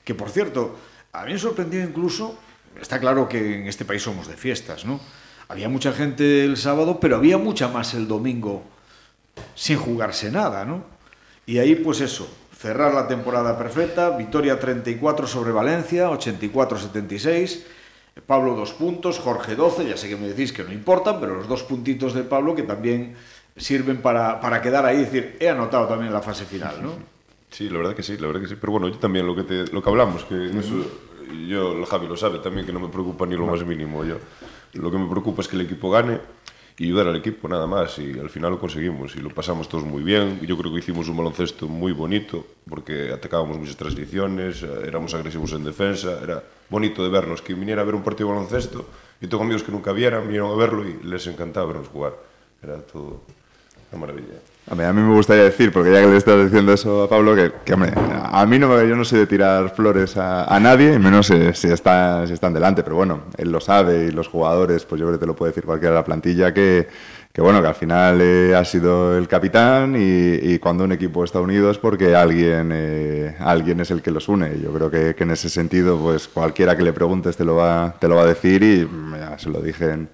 que 0.03 0.15
por 0.15 0.29
cierto, 0.29 0.75
a 1.11 1.25
mí 1.25 1.33
me 1.33 1.39
sorprendió 1.39 1.83
incluso 1.83 2.37
está 2.81 2.99
claro 2.99 3.27
que 3.27 3.61
en 3.61 3.67
este 3.67 3.85
país 3.85 4.01
somos 4.01 4.27
de 4.27 4.35
fiestas, 4.35 4.85
¿no? 4.85 4.99
Había 5.47 5.69
mucha 5.69 5.93
gente 5.93 6.45
el 6.45 6.57
sábado, 6.57 6.99
pero 6.99 7.17
había 7.17 7.37
mucha 7.37 7.67
más 7.67 7.93
el 7.93 8.07
domingo 8.07 8.63
sin 9.55 9.77
jugarse 9.77 10.31
nada, 10.31 10.65
¿no? 10.65 10.83
Y 11.45 11.59
ahí, 11.59 11.75
pues 11.75 12.01
eso, 12.01 12.27
cerrar 12.57 12.93
la 12.93 13.07
temporada 13.07 13.57
perfecta, 13.57 14.11
victoria 14.11 14.59
34 14.59 15.27
sobre 15.27 15.51
Valencia, 15.51 16.09
84-76, 16.09 17.63
Pablo 18.25 18.55
dos 18.55 18.73
puntos, 18.73 19.19
Jorge 19.19 19.55
12, 19.55 19.89
ya 19.89 19.97
sé 19.97 20.07
que 20.07 20.15
me 20.15 20.27
decís 20.27 20.53
que 20.53 20.63
no 20.63 20.71
importan, 20.71 21.19
pero 21.19 21.35
los 21.35 21.47
dos 21.47 21.63
puntitos 21.63 22.13
de 22.13 22.23
Pablo 22.23 22.55
que 22.55 22.63
también 22.63 23.15
sirven 23.57 24.01
para, 24.01 24.39
para 24.39 24.61
quedar 24.61 24.85
ahí, 24.85 24.99
decir, 24.99 25.37
he 25.39 25.49
anotado 25.49 25.87
también 25.87 26.13
la 26.13 26.21
fase 26.21 26.45
final, 26.45 26.81
¿no? 26.81 27.12
Sí, 27.53 27.69
la 27.69 27.77
verdad 27.77 27.95
que 27.95 28.01
sí, 28.01 28.17
la 28.17 28.25
verdad 28.25 28.41
que 28.41 28.47
sí, 28.47 28.55
pero 28.59 28.71
bueno, 28.71 28.87
yo 28.89 28.97
también 28.97 29.27
lo 29.27 29.35
que, 29.35 29.43
te, 29.43 29.67
lo 29.71 29.83
que 29.83 29.89
hablamos, 29.89 30.25
que 30.25 30.33
en 30.33 30.57
eso 30.57 30.83
yo, 31.47 31.77
el 31.77 31.85
Javi 31.85 32.07
lo 32.07 32.17
sabe 32.17 32.39
también, 32.39 32.65
que 32.65 32.73
no 32.73 32.79
me 32.79 32.89
preocupa 32.89 33.27
ni 33.27 33.35
lo 33.35 33.45
más 33.45 33.63
mínimo. 33.63 34.03
Yo, 34.03 34.17
lo 34.73 34.91
que 34.91 34.97
me 34.97 35.07
preocupa 35.07 35.43
es 35.43 35.47
que 35.47 35.55
el 35.55 35.61
equipo 35.61 35.91
gane 35.91 36.19
y 36.79 36.85
ayudar 36.85 37.07
al 37.07 37.15
equipo, 37.15 37.47
nada 37.47 37.67
más. 37.67 37.99
Y 37.99 38.19
al 38.19 38.31
final 38.31 38.51
lo 38.51 38.59
conseguimos 38.59 39.15
y 39.15 39.19
lo 39.19 39.29
pasamos 39.29 39.69
todos 39.69 39.83
muy 39.83 40.01
bien. 40.01 40.39
Yo 40.41 40.57
creo 40.57 40.73
que 40.73 40.79
hicimos 40.79 41.07
un 41.09 41.17
baloncesto 41.17 41.67
muy 41.67 41.91
bonito 41.91 42.43
porque 42.67 43.11
atacábamos 43.11 43.59
muchas 43.59 43.77
transiciones, 43.77 44.63
éramos 44.63 45.13
agresivos 45.13 45.53
en 45.53 45.63
defensa, 45.63 46.19
era 46.23 46.43
bonito 46.69 47.03
de 47.03 47.09
vernos. 47.09 47.43
Que 47.43 47.53
viniera 47.53 47.83
a 47.83 47.85
ver 47.85 47.93
un 47.93 48.03
partido 48.03 48.29
de 48.29 48.35
baloncesto 48.35 48.87
y 49.21 49.27
tengo 49.27 49.43
amigos 49.43 49.61
que 49.63 49.71
nunca 49.71 49.91
vieran, 49.91 50.23
vinieron 50.23 50.51
a 50.51 50.55
verlo 50.55 50.87
y 50.87 51.03
les 51.03 51.27
encantaba 51.27 51.67
vernos 51.67 51.87
jugar. 51.87 52.13
Era 52.61 52.79
todo 52.81 53.21
una 53.91 54.01
maravilla. 54.01 54.52
A 54.69 54.75
mí, 54.75 55.01
me 55.01 55.13
gustaría 55.13 55.43
decir, 55.43 55.73
porque 55.73 55.91
ya 55.91 55.99
que 55.99 56.07
le 56.07 56.15
estás 56.15 56.41
diciendo 56.41 56.71
eso 56.71 57.03
a 57.03 57.09
Pablo, 57.09 57.35
que, 57.35 57.51
a 57.73 58.45
mí 58.45 58.59
no, 58.59 58.81
yo 58.81 58.95
no 58.95 59.03
soy 59.03 59.19
de 59.19 59.27
tirar 59.27 59.75
flores 59.75 60.15
a, 60.15 60.57
nadie, 60.61 60.93
y 60.93 60.99
menos 60.99 61.27
si, 61.27 61.67
está, 61.67 62.25
si 62.25 62.31
están 62.31 62.53
delante, 62.53 62.81
pero 62.81 62.95
bueno, 62.95 63.23
él 63.37 63.51
lo 63.51 63.59
sabe 63.59 64.05
y 64.05 64.11
los 64.11 64.29
jugadores, 64.29 64.85
pues 64.85 65.01
yo 65.01 65.07
creo 65.07 65.19
que 65.19 65.21
te 65.21 65.27
lo 65.27 65.35
puede 65.35 65.51
decir 65.51 65.65
cualquiera 65.65 65.95
de 65.95 65.99
la 65.99 66.05
plantilla, 66.05 66.53
que, 66.53 66.87
que 67.33 67.41
bueno, 67.41 67.61
que 67.61 67.67
al 67.67 67.75
final 67.75 68.21
eh, 68.21 68.55
ha 68.55 68.63
sido 68.63 69.17
el 69.17 69.27
capitán 69.27 69.95
y, 69.97 70.57
cuando 70.59 70.85
un 70.85 70.93
equipo 70.93 71.25
está 71.25 71.41
unido 71.41 71.69
es 71.69 71.77
porque 71.77 72.15
alguien, 72.15 72.69
eh, 72.73 73.35
alguien 73.39 73.81
es 73.81 73.91
el 73.91 74.01
que 74.01 74.11
los 74.11 74.29
une. 74.29 74.61
Yo 74.63 74.71
creo 74.71 74.89
que, 74.89 75.13
que, 75.13 75.23
en 75.23 75.31
ese 75.31 75.49
sentido, 75.49 75.97
pues 75.99 76.29
cualquiera 76.29 76.77
que 76.77 76.83
le 76.83 76.93
preguntes 76.93 77.35
te 77.35 77.43
lo 77.43 77.55
va, 77.57 77.95
te 77.99 78.07
lo 78.07 78.15
va 78.15 78.21
a 78.21 78.27
decir 78.27 78.63
y 78.63 78.87
ya 79.19 79.37
se 79.37 79.49
lo 79.49 79.59
dije 79.59 79.91
en 79.91 80.09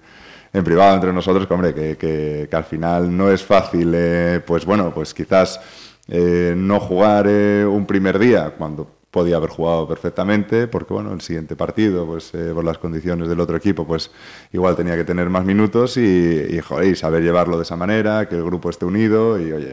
en 0.52 0.64
privado 0.64 0.94
entre 0.94 1.12
nosotros, 1.12 1.46
que, 1.46 1.54
hombre, 1.54 1.74
que, 1.74 1.96
que, 1.96 2.48
que 2.50 2.56
al 2.56 2.64
final 2.64 3.16
no 3.16 3.30
es 3.30 3.42
fácil, 3.44 3.92
eh, 3.94 4.40
pues 4.44 4.64
bueno, 4.64 4.92
pues 4.92 5.14
quizás 5.14 5.60
eh, 6.08 6.54
no 6.56 6.80
jugar 6.80 7.26
eh, 7.28 7.64
un 7.64 7.86
primer 7.86 8.18
día 8.18 8.54
cuando 8.58 8.99
podía 9.10 9.36
haber 9.36 9.50
jugado 9.50 9.88
perfectamente, 9.88 10.68
porque 10.68 10.94
bueno, 10.94 11.12
el 11.12 11.20
siguiente 11.20 11.56
partido, 11.56 12.06
pues 12.06 12.32
eh, 12.34 12.52
por 12.54 12.64
las 12.64 12.78
condiciones 12.78 13.28
del 13.28 13.40
otro 13.40 13.56
equipo, 13.56 13.86
pues 13.86 14.10
igual 14.52 14.76
tenía 14.76 14.96
que 14.96 15.04
tener 15.04 15.28
más 15.28 15.44
minutos 15.44 15.96
y, 15.96 16.46
y, 16.48 16.60
joder, 16.60 16.96
saber 16.96 17.22
llevarlo 17.22 17.56
de 17.56 17.64
esa 17.64 17.76
manera, 17.76 18.28
que 18.28 18.36
el 18.36 18.44
grupo 18.44 18.70
esté 18.70 18.84
unido 18.84 19.40
y 19.40 19.52
oye, 19.52 19.72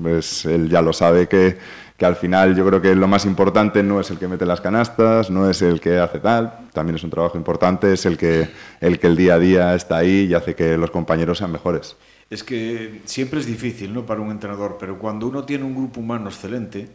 pues 0.00 0.44
él 0.44 0.68
ya 0.68 0.82
lo 0.82 0.92
sabe 0.92 1.28
que, 1.28 1.56
que 1.96 2.06
al 2.06 2.16
final 2.16 2.56
yo 2.56 2.66
creo 2.66 2.82
que 2.82 2.96
lo 2.96 3.06
más 3.06 3.24
importante 3.26 3.80
no 3.84 4.00
es 4.00 4.10
el 4.10 4.18
que 4.18 4.26
mete 4.26 4.44
las 4.44 4.60
canastas, 4.60 5.30
no 5.30 5.48
es 5.48 5.62
el 5.62 5.80
que 5.80 5.98
hace 5.98 6.18
tal, 6.18 6.66
también 6.72 6.96
es 6.96 7.04
un 7.04 7.10
trabajo 7.10 7.38
importante, 7.38 7.92
es 7.92 8.06
el 8.06 8.16
que 8.16 8.48
el, 8.80 8.98
que 8.98 9.06
el 9.06 9.16
día 9.16 9.34
a 9.34 9.38
día 9.38 9.74
está 9.76 9.98
ahí 9.98 10.26
y 10.28 10.34
hace 10.34 10.56
que 10.56 10.76
los 10.76 10.90
compañeros 10.90 11.38
sean 11.38 11.52
mejores. 11.52 11.96
Es 12.28 12.42
que 12.42 13.02
siempre 13.04 13.38
es 13.38 13.46
difícil 13.46 13.94
¿no? 13.94 14.04
para 14.04 14.20
un 14.20 14.32
entrenador, 14.32 14.78
pero 14.80 14.98
cuando 14.98 15.28
uno 15.28 15.44
tiene 15.44 15.64
un 15.64 15.76
grupo 15.76 16.00
humano 16.00 16.28
excelente, 16.28 16.88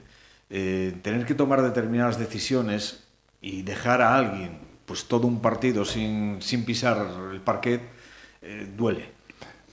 eh, 0.49 0.95
tener 1.01 1.25
que 1.25 1.33
tomar 1.33 1.61
determinadas 1.61 2.17
decisiones 2.17 3.03
y 3.41 3.61
dejar 3.63 4.01
a 4.01 4.15
alguien 4.17 4.59
pues 4.85 5.05
todo 5.05 5.27
un 5.27 5.41
partido 5.41 5.83
sin, 5.83 6.41
sin 6.41 6.63
pisar 6.63 7.05
el 7.31 7.41
parquet 7.41 7.81
eh, 8.41 8.67
duele. 8.75 9.17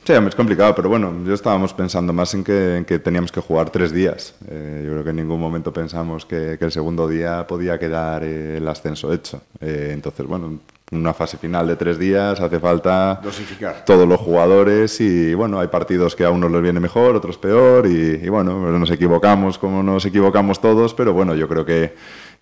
Sí, 0.04 0.12
es 0.12 0.34
complicado, 0.34 0.74
pero 0.74 0.90
bueno, 0.90 1.24
yo 1.24 1.32
estábamos 1.32 1.72
pensando 1.72 2.12
más 2.12 2.34
en 2.34 2.44
que, 2.44 2.76
en 2.76 2.84
que 2.84 2.98
teníamos 2.98 3.32
que 3.32 3.40
jugar 3.40 3.70
tres 3.70 3.90
días. 3.90 4.34
Eh, 4.48 4.82
yo 4.84 4.90
creo 4.92 5.04
que 5.04 5.10
en 5.10 5.16
ningún 5.16 5.40
momento 5.40 5.72
pensamos 5.72 6.26
que, 6.26 6.58
el 6.60 6.72
segundo 6.72 7.08
día 7.08 7.46
podía 7.46 7.78
quedar 7.78 8.22
eh, 8.22 8.58
el 8.58 8.68
ascenso 8.68 9.12
hecho. 9.14 9.40
Entonces, 9.60 10.26
bueno, 10.26 10.58
una 10.96 11.14
fase 11.14 11.36
final 11.36 11.66
de 11.66 11.76
tres 11.76 11.98
días 11.98 12.40
hace 12.40 12.58
falta 12.60 13.20
Dosificar. 13.22 13.84
todos 13.84 14.08
los 14.08 14.20
jugadores 14.20 15.00
y 15.00 15.34
bueno, 15.34 15.60
hay 15.60 15.68
partidos 15.68 16.14
que 16.16 16.24
a 16.24 16.30
unos 16.30 16.50
les 16.50 16.62
viene 16.62 16.80
mejor, 16.80 17.16
otros 17.16 17.38
peor 17.38 17.86
y, 17.86 18.20
y 18.22 18.28
bueno, 18.28 18.70
nos 18.78 18.90
equivocamos 18.90 19.58
como 19.58 19.82
nos 19.82 20.04
equivocamos 20.04 20.60
todos, 20.60 20.94
pero 20.94 21.12
bueno, 21.12 21.34
yo 21.34 21.48
creo 21.48 21.64
que 21.64 21.94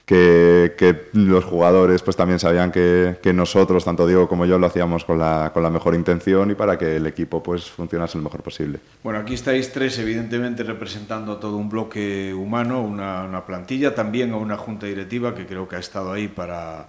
que, 0.04 1.08
los 1.12 1.44
jugadores 1.44 2.02
pues 2.02 2.16
también 2.16 2.38
sabían 2.38 2.70
que, 2.72 3.32
nosotros, 3.34 3.84
tanto 3.84 4.06
Diego 4.06 4.28
como 4.28 4.46
yo, 4.46 4.58
lo 4.58 4.66
hacíamos 4.66 5.04
con 5.04 5.18
la, 5.18 5.50
con 5.52 5.62
la 5.62 5.70
mejor 5.70 5.94
intención 5.94 6.50
y 6.50 6.54
para 6.54 6.78
que 6.78 6.96
el 6.96 7.06
equipo 7.06 7.42
pues 7.42 7.70
funcionase 7.70 8.18
lo 8.18 8.24
mejor 8.24 8.42
posible. 8.42 8.78
Bueno, 9.02 9.20
aquí 9.20 9.34
estáis 9.34 9.72
tres, 9.72 9.98
evidentemente, 9.98 10.62
representando 10.62 11.32
a 11.32 11.40
todo 11.40 11.56
un 11.56 11.68
bloque 11.68 12.34
humano, 12.34 12.82
una, 12.82 13.44
plantilla, 13.46 13.94
también 13.94 14.32
a 14.32 14.36
una 14.36 14.56
junta 14.56 14.86
directiva 14.86 15.34
que 15.34 15.46
creo 15.46 15.68
que 15.68 15.76
ha 15.76 15.80
estado 15.80 16.12
ahí 16.12 16.28
para, 16.28 16.88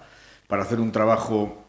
para 0.54 0.66
hacer 0.66 0.80
un 0.80 0.92
trabajo 0.92 1.66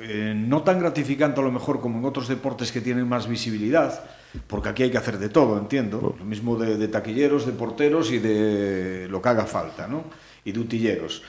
eh, 0.00 0.34
no 0.34 0.64
tan 0.64 0.80
gratificante 0.80 1.40
a 1.40 1.44
lo 1.44 1.52
mejor 1.52 1.80
como 1.80 2.00
en 2.00 2.04
otros 2.04 2.26
deportes 2.26 2.72
que 2.72 2.80
tienen 2.80 3.08
más 3.08 3.28
visibilidad, 3.28 4.02
porque 4.48 4.70
aquí 4.70 4.82
hay 4.82 4.90
que 4.90 4.98
hacer 4.98 5.18
de 5.18 5.28
todo, 5.28 5.56
entiendo, 5.56 6.00
oh. 6.02 6.18
lo 6.18 6.24
mismo 6.24 6.56
de, 6.56 6.76
de 6.76 6.88
taquilleros, 6.88 7.46
de 7.46 7.52
porteros 7.52 8.10
y 8.10 8.18
de 8.18 9.06
lo 9.08 9.22
que 9.22 9.28
haga 9.28 9.46
falta, 9.46 9.86
¿no? 9.86 10.02
Y 10.44 10.50
de 10.50 10.58
utilleros. 10.58 11.22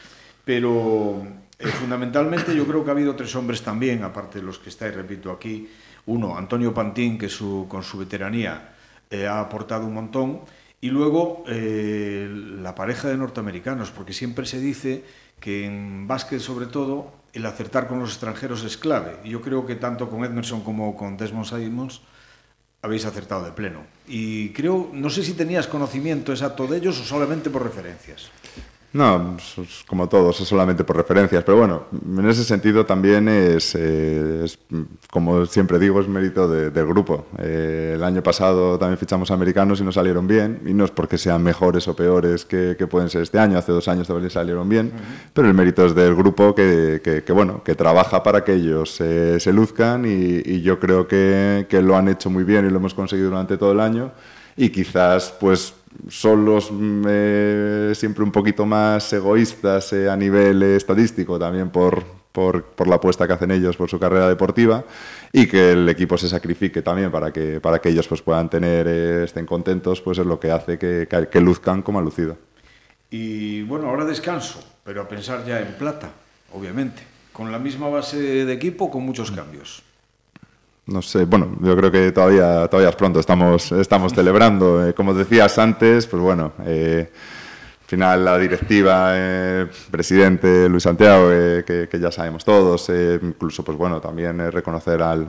Pero 0.43 1.21
eh, 1.59 1.67
fundamentalmente 1.67 2.55
yo 2.55 2.65
creo 2.65 2.83
que 2.83 2.89
ha 2.89 2.93
habido 2.93 3.15
tres 3.15 3.35
hombres 3.35 3.61
también, 3.61 4.03
aparte 4.03 4.39
de 4.39 4.45
los 4.45 4.57
que 4.57 4.69
estáis, 4.69 4.95
repito, 4.95 5.31
aquí. 5.31 5.69
Uno, 6.07 6.35
Antonio 6.35 6.73
Pantín, 6.73 7.19
que 7.19 7.29
su, 7.29 7.67
con 7.69 7.83
su 7.83 7.99
veteranía 7.99 8.73
eh, 9.11 9.27
ha 9.27 9.41
aportado 9.41 9.85
un 9.85 9.93
montón. 9.93 10.39
Y 10.81 10.89
luego 10.89 11.43
eh, 11.47 12.29
la 12.61 12.73
pareja 12.73 13.09
de 13.09 13.17
norteamericanos, 13.17 13.91
porque 13.91 14.13
siempre 14.13 14.45
se 14.45 14.59
dice 14.59 15.03
que 15.39 15.65
en 15.65 16.07
básquet 16.07 16.39
sobre 16.39 16.67
todo 16.67 17.11
el 17.33 17.45
acertar 17.45 17.87
con 17.87 17.99
los 17.99 18.11
extranjeros 18.11 18.63
es 18.63 18.77
clave. 18.77 19.17
Y 19.23 19.29
yo 19.29 19.41
creo 19.41 19.65
que 19.65 19.75
tanto 19.75 20.09
con 20.09 20.23
Edmerson 20.23 20.63
como 20.63 20.95
con 20.95 21.17
Desmond 21.17 21.45
Simons 21.45 22.01
habéis 22.81 23.05
acertado 23.05 23.43
de 23.43 23.51
pleno. 23.51 23.81
Y 24.07 24.49
creo, 24.49 24.89
no 24.93 25.09
sé 25.09 25.23
si 25.23 25.33
tenías 25.33 25.67
conocimiento 25.67 26.31
exacto 26.31 26.65
de 26.65 26.77
ellos 26.77 26.99
o 26.99 27.03
solamente 27.03 27.49
por 27.49 27.63
referencias. 27.63 28.31
No, 28.91 29.37
como 29.87 30.09
todos, 30.09 30.41
es 30.41 30.47
solamente 30.47 30.83
por 30.83 30.97
referencias, 30.97 31.43
pero 31.43 31.59
bueno, 31.59 31.83
en 31.91 32.27
ese 32.27 32.43
sentido 32.43 32.87
también 32.87 33.27
es, 33.27 33.75
eh, 33.77 34.45
como 35.11 35.45
siempre 35.45 35.77
digo, 35.77 36.01
es 36.01 36.07
mérito 36.07 36.49
del 36.49 36.87
grupo. 36.87 37.27
Eh, 37.37 37.93
el 37.95 38.03
año 38.03 38.23
pasado 38.23 38.79
también 38.79 38.97
fichamos 38.97 39.29
americanos 39.29 39.79
y 39.79 39.83
no 39.83 39.91
salieron 39.91 40.25
bien, 40.27 40.61
y 40.65 40.73
no 40.73 40.85
es 40.85 40.91
porque 40.91 41.19
sean 41.19 41.43
mejores 41.43 41.87
o 41.87 41.95
peores 41.95 42.45
que, 42.45 42.75
pueden 42.89 43.11
ser 43.11 43.21
este 43.21 43.37
año, 43.37 43.59
hace 43.59 43.71
dos 43.71 43.87
años 43.87 44.07
también 44.07 44.31
salieron 44.31 44.67
bien, 44.67 44.91
pero 45.33 45.47
el 45.47 45.53
mérito 45.53 45.85
es 45.85 45.93
del 45.93 46.15
grupo 46.15 46.55
que, 46.55 47.23
bueno, 47.29 47.63
que 47.63 47.75
trabaja 47.75 48.23
para 48.23 48.43
que 48.43 48.53
ellos 48.55 48.89
se 48.89 49.53
luzcan 49.53 50.05
y, 50.07 50.61
yo 50.61 50.79
creo 50.79 51.07
que, 51.07 51.67
que 51.69 51.81
lo 51.81 51.95
han 51.95 52.07
hecho 52.07 52.31
muy 52.31 52.43
bien 52.43 52.65
y 52.65 52.69
lo 52.71 52.77
hemos 52.77 52.95
conseguido 52.95 53.29
durante 53.29 53.57
todo 53.57 53.71
el 53.71 53.79
año 53.81 54.11
y 54.59 54.69
quizás 54.71 55.33
pues 55.39 55.73
son 56.07 56.45
los 56.45 56.71
eh, 57.07 57.91
siempre 57.95 58.23
un 58.23 58.31
poquito 58.31 58.65
más 58.65 59.11
egoístas 59.13 59.93
eh, 59.93 60.09
a 60.09 60.15
nivel 60.15 60.61
estadístico, 60.63 61.39
también 61.39 61.69
por, 61.69 62.03
por, 62.31 62.87
la 62.87 62.95
apuesta 62.95 63.27
que 63.27 63.33
hacen 63.33 63.51
ellos 63.51 63.75
por 63.75 63.89
su 63.89 63.99
carrera 63.99 64.27
deportiva 64.29 64.83
y 65.31 65.47
que 65.47 65.71
el 65.71 65.89
equipo 65.89 66.17
se 66.17 66.29
sacrifique 66.29 66.81
también 66.81 67.11
para 67.11 67.31
que, 67.31 67.59
para 67.59 67.79
que 67.79 67.89
ellos 67.89 68.07
pues, 68.07 68.21
puedan 68.21 68.49
tener, 68.49 68.87
eh, 68.87 69.23
estén 69.25 69.45
contentos, 69.45 70.01
pues 70.01 70.17
es 70.17 70.25
lo 70.25 70.39
que 70.39 70.51
hace 70.51 70.77
que 70.77 71.41
luzcan 71.41 71.81
como 71.81 71.99
ha 71.99 72.01
lucido. 72.01 72.37
Y 73.11 73.63
bueno, 73.63 73.89
ahora 73.89 74.05
descanso, 74.05 74.63
pero 74.83 75.01
a 75.01 75.07
pensar 75.07 75.43
ya 75.45 75.59
en 75.59 75.73
plata, 75.73 76.11
obviamente, 76.53 77.01
con 77.33 77.51
la 77.51 77.57
misma 77.57 77.89
base 77.89 78.45
de 78.45 78.53
equipo, 78.53 78.91
con 78.91 79.03
muchos 79.03 79.31
cambios. 79.31 79.88
No 80.89 81.01
sé, 81.03 81.25
bueno, 81.25 81.55
yo 81.61 81.77
creo 81.77 81.91
que 81.91 82.11
todavía, 82.11 82.67
todavía 82.67 82.89
es 82.89 82.95
pronto, 82.95 83.19
estamos, 83.19 83.71
estamos 83.71 84.11
celebrando. 84.13 84.87
Eh, 84.87 84.93
como 84.93 85.13
decías 85.13 85.57
antes, 85.59 86.07
pues 86.07 86.21
bueno, 86.21 86.53
eh, 86.65 87.11
final 87.89 88.23
la 88.23 88.37
directiva, 88.37 89.13
eh, 89.15 89.65
presidente 89.89 90.69
Luis 90.69 90.83
Santiago, 90.83 91.29
eh, 91.31 91.63
que, 91.65 91.99
ya 91.99 92.11
sabemos 92.11 92.45
todos, 92.45 92.87
eh, 92.89 93.19
incluso 93.19 93.63
pues 93.63 93.75
bueno, 93.79 93.99
también 93.99 94.51
reconocer 94.51 95.01
al, 95.01 95.27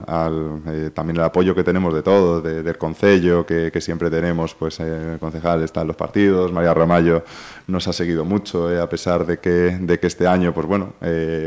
también 0.93 1.17
el 1.17 1.23
apoyo 1.23 1.55
que 1.55 1.63
tenemos 1.63 1.91
de 1.91 2.03
todos, 2.03 2.43
del 2.43 2.77
concello, 2.77 3.47
que, 3.47 3.81
siempre 3.81 4.11
tenemos, 4.11 4.53
pues 4.53 4.79
el 4.79 5.17
concejal 5.19 5.63
está 5.63 5.81
en 5.81 5.87
los 5.87 5.95
partidos, 5.95 6.51
María 6.51 6.75
Ramallo 6.75 7.23
nos 7.65 7.87
ha 7.87 7.93
seguido 7.93 8.25
mucho, 8.25 8.69
a 8.79 8.87
pesar 8.87 9.25
de 9.25 9.39
que, 9.39 9.77
de 9.81 9.99
que 9.99 10.05
este 10.05 10.27
año, 10.27 10.53
pues 10.53 10.67
bueno, 10.67 10.93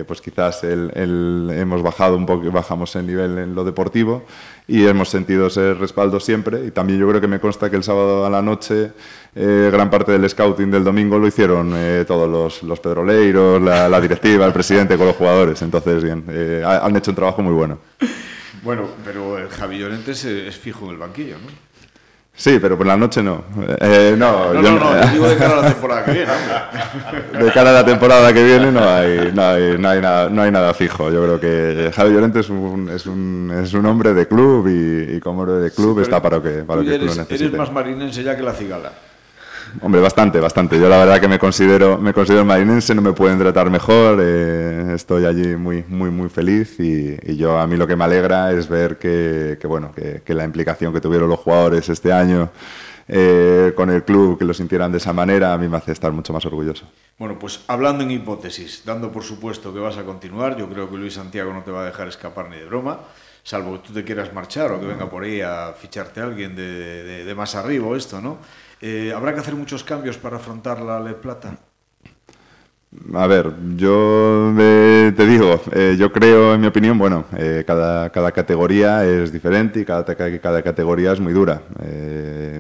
pues 0.09 0.21
quizás 0.21 0.65
el, 0.65 1.49
hemos 1.55 1.81
bajado 1.83 2.17
un 2.17 2.27
poco, 2.27 2.51
bajamos 2.51 2.97
el 2.97 3.07
nivel 3.07 3.39
en 3.39 3.55
lo 3.55 3.63
deportivo 3.63 4.25
y 4.67 4.87
hemos 4.87 5.11
sentido 5.11 5.49
ese 5.49 5.75
respaldo 5.75 6.19
siempre 6.19 6.65
y 6.65 6.71
también 6.71 6.99
yo 6.99 7.09
creo 7.09 7.21
que 7.21 7.29
me 7.29 7.39
consta 7.39 7.69
que 7.69 7.77
el 7.77 7.83
sábado 7.83 8.25
a 8.25 8.31
la 8.31 8.41
noche 8.41 8.93
eh, 9.35 9.69
gran 9.71 9.91
parte 9.91 10.13
del 10.13 10.29
scouting 10.29 10.71
del 10.71 10.85
domingo 10.85 11.19
lo 11.19 11.27
hicieron 11.27 11.73
eh, 11.75 12.05
todos 12.07 12.29
los, 12.31 12.63
los 12.63 12.81
pedroleiros, 12.81 13.61
la, 13.61 14.01
directiva, 14.01 14.47
el 14.47 14.53
presidente 14.53 14.97
con 14.97 15.07
los 15.07 15.17
jugadores. 15.17 15.61
Entonces, 15.61 16.03
bien, 16.03 16.25
eh, 16.29 16.63
han 16.65 16.97
hecho 16.97 17.11
un 17.11 17.17
trabajo 17.17 17.43
muy 17.43 17.53
bueno. 17.53 17.79
Bueno, 18.63 18.89
pero 19.05 19.37
el 19.39 19.49
Javi 19.49 19.79
Llorentes 19.79 20.25
es 20.25 20.57
fijo 20.57 20.87
en 20.87 20.93
el 20.93 20.99
banquillo, 20.99 21.37
¿no? 21.39 21.74
Sí, 22.37 22.59
pero 22.61 22.77
por 22.77 22.85
la 22.85 22.97
noche 22.97 23.23
no. 23.23 23.45
no, 23.57 24.17
no, 24.17 24.55
yo, 24.61 24.73
no, 24.73 25.11
digo 25.13 25.29
de 25.29 25.37
cara 25.37 25.53
a 25.53 25.63
la 25.63 25.69
temporada 25.73 26.05
que 26.05 26.13
viene. 26.13 26.33
De 27.45 27.53
cara 27.53 27.71
a 27.71 27.73
la 27.73 27.85
temporada 27.85 28.33
que 28.33 28.43
viene 28.43 28.73
no 28.73 28.81
hay, 28.81 29.31
no 29.33 29.43
hay, 29.43 29.79
no 29.79 29.89
hay, 29.89 30.01
nada, 30.01 30.29
no 30.29 30.43
hay 30.43 30.51
nada 30.51 30.75
fijo. 30.75 31.13
Yo 31.13 31.23
creo 31.23 31.41
que 31.41 31.93
Javi 31.95 32.13
Llorente 32.13 32.41
es 32.41 32.51
un, 32.51 32.89
es 32.89 33.07
un, 33.07 33.53
es 33.63 33.73
un 33.73 33.87
hombre 33.87 34.15
de 34.15 34.27
club 34.27 34.67
y, 34.67 35.21
como 35.21 35.43
hombre 35.43 35.59
de 35.59 35.71
club 35.71 36.01
está 36.01 36.21
para 36.21 36.39
lo 36.39 36.43
que, 36.43 36.51
para 36.65 36.81
lo 36.81 36.87
que 36.87 36.97
eres, 36.97 37.17
Eres 37.31 37.53
más 37.53 37.71
marinense 37.71 38.25
ya 38.25 38.37
que 38.37 38.43
la 38.43 38.53
cigala. 38.53 38.91
Hombre, 39.81 40.01
bastante, 40.01 40.41
bastante. 40.41 40.79
Yo 40.79 40.89
la 40.89 40.99
verdad 40.99 41.21
que 41.21 41.29
me 41.29 41.39
considero, 41.39 41.99
me 41.99 42.13
considero 42.13 42.45
marinense, 42.45 42.95
no 42.95 43.03
me 43.03 43.13
pueden 43.13 43.39
tratar 43.39 43.71
mejor. 43.71 44.19
Eh, 44.21 44.93
estoy 44.95 45.25
allí 45.25 45.57
muy, 45.57 45.85
muy, 45.89 46.11
muy 46.11 46.29
feliz 46.29 46.79
y, 46.79 47.37
yo 47.37 47.59
a 47.59 47.67
mí 47.67 47.77
lo 47.77 47.87
que 47.87 47.97
me 47.97 48.05
alegra 48.05 48.53
es 48.53 48.69
ver 48.69 48.99
que, 48.99 49.59
bueno, 49.65 49.93
que, 49.93 50.35
la 50.35 50.45
implicación 50.45 50.93
que 50.93 51.01
tuvieron 51.01 51.29
los 51.29 51.41
jugadores 51.41 51.89
este 51.89 52.13
año 52.13 52.51
eh, 53.09 53.73
con 53.77 53.91
el 53.91 54.05
club, 54.05 54.39
que 54.39 54.45
lo 54.45 54.55
sintieran 54.55 54.93
de 54.93 54.99
esa 54.99 55.13
manera, 55.13 55.53
a 55.53 55.59
mí 55.59 55.69
me 55.69 55.77
hace 55.77 55.93
estar 55.93 56.13
mucho 56.13 56.33
más 56.33 56.45
orgulloso. 56.47 56.87
Bueno, 57.19 57.39
pues 57.39 57.65
hablando 57.67 58.05
en 58.05 58.11
hipótesis, 58.11 58.83
dando 58.85 59.11
por 59.11 59.23
supuesto 59.23 59.73
que 59.73 59.81
vas 59.81 59.97
a 59.99 60.05
continuar, 60.05 60.57
yo 60.57 60.69
creo 60.69 60.89
que 60.89 60.97
Luis 60.97 61.15
Santiago 61.15 61.53
no 61.53 61.63
te 61.63 61.71
va 61.71 61.83
a 61.83 61.87
dejar 61.87 62.09
escapar 62.09 62.49
ni 62.49 62.57
de 62.57 62.67
broma 62.67 63.01
salvo 63.45 63.75
que 63.75 63.89
tú 63.89 63.93
te 63.93 64.05
quieras 64.05 64.33
marchar 64.33 64.73
o 64.73 64.81
que 64.81 64.87
venga 64.87 65.09
por 65.09 65.23
ahí 65.23 65.43
a 65.43 65.75
ficharte 65.79 66.21
a 66.21 66.25
alguien 66.25 66.57
de, 66.57 67.25
de 67.25 67.35
más 67.35 67.55
arriba 67.55 67.95
esto, 67.95 68.21
¿no? 68.21 68.39
Eh, 68.87 69.15
¿Habrá 69.17 69.33
que 69.33 69.41
hacer 69.41 69.55
muchos 69.55 69.83
cambios 69.83 70.19
para 70.19 70.37
afrontar 70.37 70.79
la 70.83 71.01
Le 71.01 71.15
Plata? 71.15 71.57
A 73.15 73.27
ver, 73.27 73.51
yo 73.77 74.53
te 74.55 75.27
digo, 75.27 75.59
eh, 75.73 75.97
yo 75.99 76.13
creo, 76.13 76.53
en 76.53 76.61
mi 76.61 76.67
opinión, 76.67 76.99
bueno, 76.99 77.25
eh, 77.35 77.65
cada, 77.67 78.11
cada, 78.11 78.31
categoría 78.31 79.07
es 79.07 79.33
diferente 79.33 79.81
y 79.81 79.87
cada, 79.87 80.05
cada 80.15 80.63
categoría 80.63 81.13
es 81.13 81.21
muy 81.21 81.33
dura. 81.33 81.63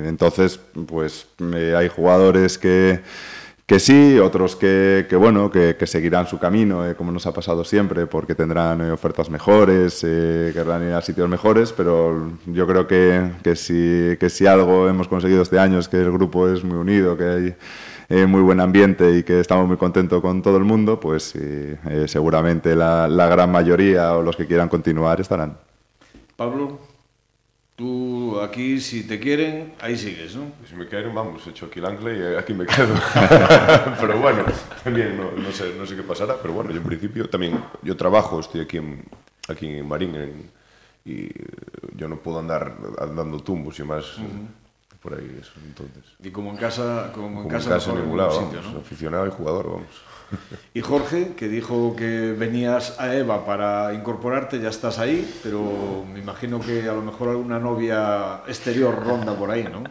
entonces, 0.07 0.59
pues 0.87 1.29
hay 1.77 1.89
jugadores 1.91 2.57
que 2.57 3.03
que 3.67 3.79
sí, 3.79 4.19
otros 4.19 4.57
que, 4.57 5.07
que 5.09 5.17
bueno, 5.17 5.51
que, 5.51 5.77
seguirán 5.87 6.27
su 6.27 6.39
camino, 6.39 6.87
eh, 6.87 6.95
como 6.95 7.13
nos 7.13 7.27
ha 7.27 7.33
pasado 7.33 7.65
siempre, 7.65 8.07
porque 8.07 8.35
tendrán 8.35 8.83
eh, 8.83 8.91
ofertas 8.91 9.31
mejores, 9.31 10.05
eh, 10.07 10.51
querrán 10.53 10.87
ir 10.87 10.93
a 10.93 11.01
sitios 11.01 11.29
mejores, 11.29 11.73
pero 11.73 12.33
yo 12.47 12.67
creo 12.67 12.87
que, 12.87 13.31
que, 13.43 13.57
si, 13.57 14.17
que 14.21 14.29
si 14.29 14.47
algo 14.47 14.89
hemos 14.89 15.09
conseguido 15.09 15.43
este 15.43 15.59
año 15.59 15.79
es 15.79 15.89
que 15.89 15.97
el 15.97 16.13
grupo 16.13 16.49
es 16.49 16.63
muy 16.63 16.77
unido, 16.77 17.17
que 17.17 17.25
hay 17.25 17.55
eh, 18.11 18.27
muy 18.27 18.43
buen 18.43 18.61
ambiente 18.61 19.17
y 19.17 19.23
que 19.23 19.41
estamos 19.41 19.67
muy 19.67 19.79
contentos 19.79 20.21
con 20.21 20.43
todo 20.43 20.59
el 20.59 20.65
mundo, 20.65 21.01
pues 21.01 21.35
seguramente 22.07 22.77
la, 22.77 23.09
la 23.09 23.29
gran 23.29 23.51
mayoría 23.51 24.15
o 24.15 24.23
los 24.23 24.37
que 24.37 24.47
quieran 24.47 24.69
continuar 24.69 25.23
estarán. 25.23 25.57
Pablo. 26.37 26.94
Tú 27.77 28.41
aquí, 28.41 28.81
si 28.81 29.03
te 29.03 29.19
quieren, 29.19 29.75
ahí 29.81 29.97
sigues, 29.97 30.37
¿no? 30.37 30.53
Si 30.69 30.77
me 30.77 30.87
quieren, 30.87 31.13
vamos, 31.13 31.45
he 31.47 31.51
hecho 31.51 31.67
aquí 31.67 31.81
el 31.81 31.87
ancla 31.87 32.13
y 32.13 32.21
eh, 32.21 32.39
aquí 32.39 32.55
me 32.55 32.67
quedo. 32.67 32.95
pero 34.01 34.19
bueno, 34.21 34.45
también 34.85 35.17
no, 35.17 35.33
no, 35.33 35.51
sé, 35.51 35.75
no 35.77 35.85
sé 35.85 35.97
qué 35.97 36.05
pasará, 36.05 36.37
pero 36.41 36.55
bueno, 36.55 36.71
yo 36.71 36.77
en 36.77 36.85
principio 36.85 37.29
también, 37.29 37.65
yo 37.83 37.97
trabajo, 37.97 38.39
estoy 38.39 38.61
aquí 38.61 38.77
en, 38.77 39.05
aquí 39.49 39.67
en 39.67 39.89
Marín 39.89 40.51
y 41.05 41.29
yo 41.97 42.09
no 42.09 42.17
puedo 42.17 42.39
andar 42.39 42.77
andando 42.99 43.41
tumbos 43.41 43.79
y 43.81 43.83
más 43.83 44.19
por 45.05 45.13
ahí, 45.13 45.39
eso, 45.39 45.53
entonces. 45.63 46.03
Y 46.19 46.31
como 46.31 46.51
en 46.51 46.57
casa, 46.57 47.11
como, 47.13 47.29
como 47.29 47.43
en 47.43 47.49
casa, 47.49 47.69
en 47.69 47.75
casa 47.75 47.91
en 47.91 47.99
ningún 47.99 48.17
lado, 48.17 48.41
sitio, 48.41 48.63
¿no? 48.63 48.79
aficionado 48.79 49.27
y 49.27 49.31
jugador, 49.31 49.67
vamos. 49.67 49.87
Y 50.73 50.81
Jorge, 50.81 51.35
que 51.37 51.47
dijo 51.47 51.95
que 51.95 52.33
venías 52.33 52.99
a 52.99 53.15
Eva 53.15 53.45
para 53.45 53.93
incorporarte, 53.93 54.59
ya 54.59 54.71
estás 54.71 54.99
ahí, 54.99 55.31
pero 55.43 56.05
me 56.11 56.21
imagino 56.21 56.59
que 56.59 56.89
a 56.89 56.95
lo 56.95 57.03
mejor 57.03 57.29
alguna 57.29 57.59
novia 57.59 58.41
exterior 58.49 58.99
ronda 59.05 59.35
por 59.35 59.51
ahí, 59.51 59.65
¿no? 59.65 59.85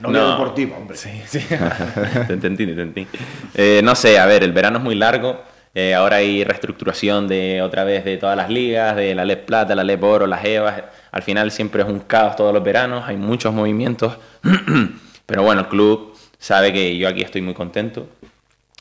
Novia 0.00 0.20
no, 0.20 0.30
deportiva, 0.30 0.76
hombre. 0.76 0.96
Sí, 0.96 1.20
sí. 1.26 1.40
te 2.28 2.32
entendí, 2.32 2.64
te 2.64 2.72
entendí. 2.72 3.08
Eh, 3.54 3.80
no 3.82 3.96
sé, 3.96 4.20
a 4.20 4.26
ver, 4.26 4.44
el 4.44 4.52
verano 4.52 4.78
es 4.78 4.84
muy 4.84 4.94
largo. 4.94 5.40
Eh, 5.74 5.94
ahora 5.94 6.16
hay 6.16 6.44
reestructuración 6.44 7.26
de 7.26 7.60
otra 7.60 7.82
vez 7.82 8.04
de 8.04 8.16
todas 8.18 8.36
las 8.36 8.48
ligas, 8.50 8.94
de 8.94 9.16
la 9.16 9.24
LEP 9.24 9.46
Plata, 9.46 9.74
la 9.74 9.84
LEP 9.84 10.02
Oro, 10.04 10.28
las 10.28 10.44
EVAs. 10.44 10.84
Al 11.12 11.22
final 11.22 11.50
siempre 11.50 11.82
es 11.82 11.88
un 11.88 12.00
caos 12.00 12.36
todos 12.36 12.52
los 12.54 12.62
veranos, 12.62 13.04
hay 13.06 13.16
muchos 13.16 13.52
movimientos. 13.52 14.16
pero 15.26 15.42
bueno, 15.42 15.62
el 15.62 15.68
club 15.68 16.14
sabe 16.38 16.72
que 16.72 16.96
yo 16.96 17.08
aquí 17.08 17.22
estoy 17.22 17.42
muy 17.42 17.54
contento 17.54 18.08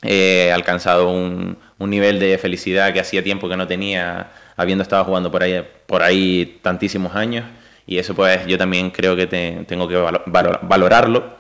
he 0.01 0.51
alcanzado 0.51 1.09
un, 1.09 1.57
nivel 1.79 2.19
de 2.19 2.37
felicidad 2.37 2.93
que 2.93 2.99
hacía 2.99 3.23
tiempo 3.23 3.49
que 3.49 3.57
no 3.57 3.67
tenía, 3.67 4.31
habiendo 4.55 4.83
estado 4.83 5.05
jugando 5.05 5.31
por 5.31 5.43
ahí, 5.43 5.63
por 5.85 6.03
ahí 6.03 6.59
tantísimos 6.61 7.15
años. 7.15 7.45
Y 7.87 7.97
eso 7.97 8.13
pues 8.13 8.45
yo 8.45 8.57
también 8.57 8.91
creo 8.91 9.15
que 9.15 9.27
tengo 9.27 9.87
que 9.87 9.95
valorarlo 10.61 11.37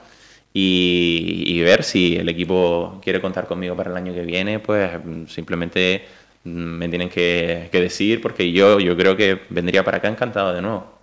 y, 0.53 1.61
ver 1.61 1.83
si 1.83 2.15
el 2.15 2.29
equipo 2.29 2.99
quiere 3.03 3.21
contar 3.21 3.47
conmigo 3.47 3.75
para 3.75 3.91
el 3.91 3.97
año 3.97 4.13
que 4.13 4.21
viene, 4.21 4.59
pues 4.59 4.91
simplemente 5.27 6.07
me 6.43 6.87
tienen 6.89 7.09
que, 7.09 7.69
decir 7.71 8.21
porque 8.21 8.51
yo, 8.51 8.79
yo 8.79 8.95
creo 8.95 9.15
que 9.17 9.41
vendría 9.49 9.83
para 9.83 9.97
acá 9.97 10.07
encantado 10.07 10.53
de 10.53 10.61
nuevo. 10.61 10.99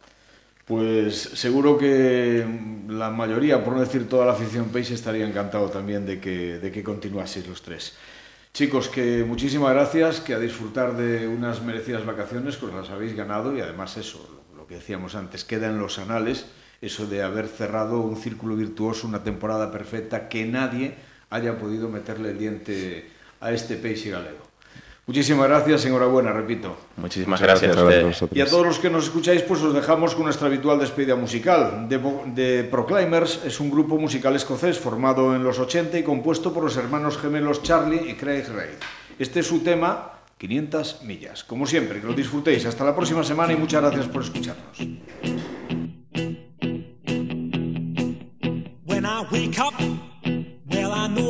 Pues 0.65 1.17
seguro 1.17 1.79
que 1.79 2.45
la 2.89 3.11
mayoría, 3.11 3.63
por 3.63 3.75
no 3.75 3.81
decir 3.81 4.09
toda 4.09 4.27
la 4.27 4.33
afición 4.33 4.67
Pace, 4.71 4.95
estaría 4.95 5.27
encantado 5.27 5.69
también 5.69 6.05
de 6.05 6.19
que, 6.19 6.59
de 6.59 6.73
que 6.73 6.83
continuaseis 6.83 7.47
los 7.47 7.63
tres. 7.63 7.97
Chicos, 8.53 8.89
que 8.89 9.23
muchísimas 9.23 9.75
gracias, 9.75 10.21
que 10.21 10.35
a 10.35 10.39
disfrutar 10.39 10.97
de 10.97 11.29
unas 11.29 11.63
merecidas 11.63 12.05
vacaciones, 12.05 12.57
que 12.57 12.67
os 12.67 12.75
las 12.75 12.91
habéis 12.91 13.15
ganado 13.15 13.57
y 13.57 13.61
además 13.61 13.97
eso, 13.97 14.27
lo 14.57 14.67
que 14.67 14.77
decíamos 14.77 15.15
antes, 15.15 15.45
queda 15.45 15.69
en 15.69 15.79
los 15.79 15.99
anales 15.99 16.47
eso 16.81 17.07
de 17.07 17.23
haber 17.23 17.49
cerrado 17.49 18.01
un 18.01 18.17
círculo 18.17 18.57
virtuoso, 18.57 19.07
una 19.07 19.23
temporada 19.23 19.71
perfecta, 19.71 20.29
que 20.29 20.45
nadie 20.47 20.95
haya 21.31 21.59
podido 21.59 21.89
meterle 21.89 22.31
el 22.31 22.39
diente 22.39 23.11
a 23.41 23.53
este 23.53 23.77
Pace 23.77 24.11
galego. 24.11 24.46
Muchísimas 25.07 25.49
gracias, 25.49 25.85
enhorabuena, 25.85 26.33
repito. 26.33 26.77
Muchísimas 26.97 27.41
gracias, 27.41 27.77
a 27.77 28.29
Y 28.33 28.41
a 28.41 28.47
todos 28.47 28.67
los 28.67 28.81
que 28.81 28.91
nos 28.91 29.05
escucháis, 29.05 29.43
pues 29.43 29.63
os 29.63 29.73
dejamos 29.73 30.17
con 30.17 30.25
nuestra 30.25 30.49
habitual 30.49 30.81
despedida 30.81 31.15
musical. 31.15 31.87
The, 31.89 32.65
Proclaimers 32.65 33.45
es 33.45 33.61
un 33.61 33.71
grupo 33.71 33.99
musical 33.99 34.35
escocés 34.35 34.81
formado 34.81 35.37
en 35.37 35.45
los 35.45 35.61
80 35.61 35.97
y 36.01 36.03
compuesto 36.03 36.53
por 36.53 36.65
los 36.65 36.77
hermanos 36.77 37.19
gemelos 37.19 37.63
Charlie 37.63 38.11
y 38.11 38.15
Craig 38.15 38.49
Reid. 38.49 38.79
Este 39.17 39.41
es 39.41 39.47
su 39.47 39.61
tema, 39.61 40.11
500 40.39 41.03
millas. 41.05 41.45
Como 41.45 41.67
siempre, 41.67 42.01
que 42.01 42.07
lo 42.09 42.13
disfrutéis. 42.13 42.67
Hasta 42.67 42.85
la 42.85 42.97
próxima 42.97 43.23
semana 43.23 43.53
y 43.53 43.57
muchas 43.57 43.83
gracias 43.83 44.09
por 44.09 44.23
escucharnos. 44.23 44.77
I 49.37 49.71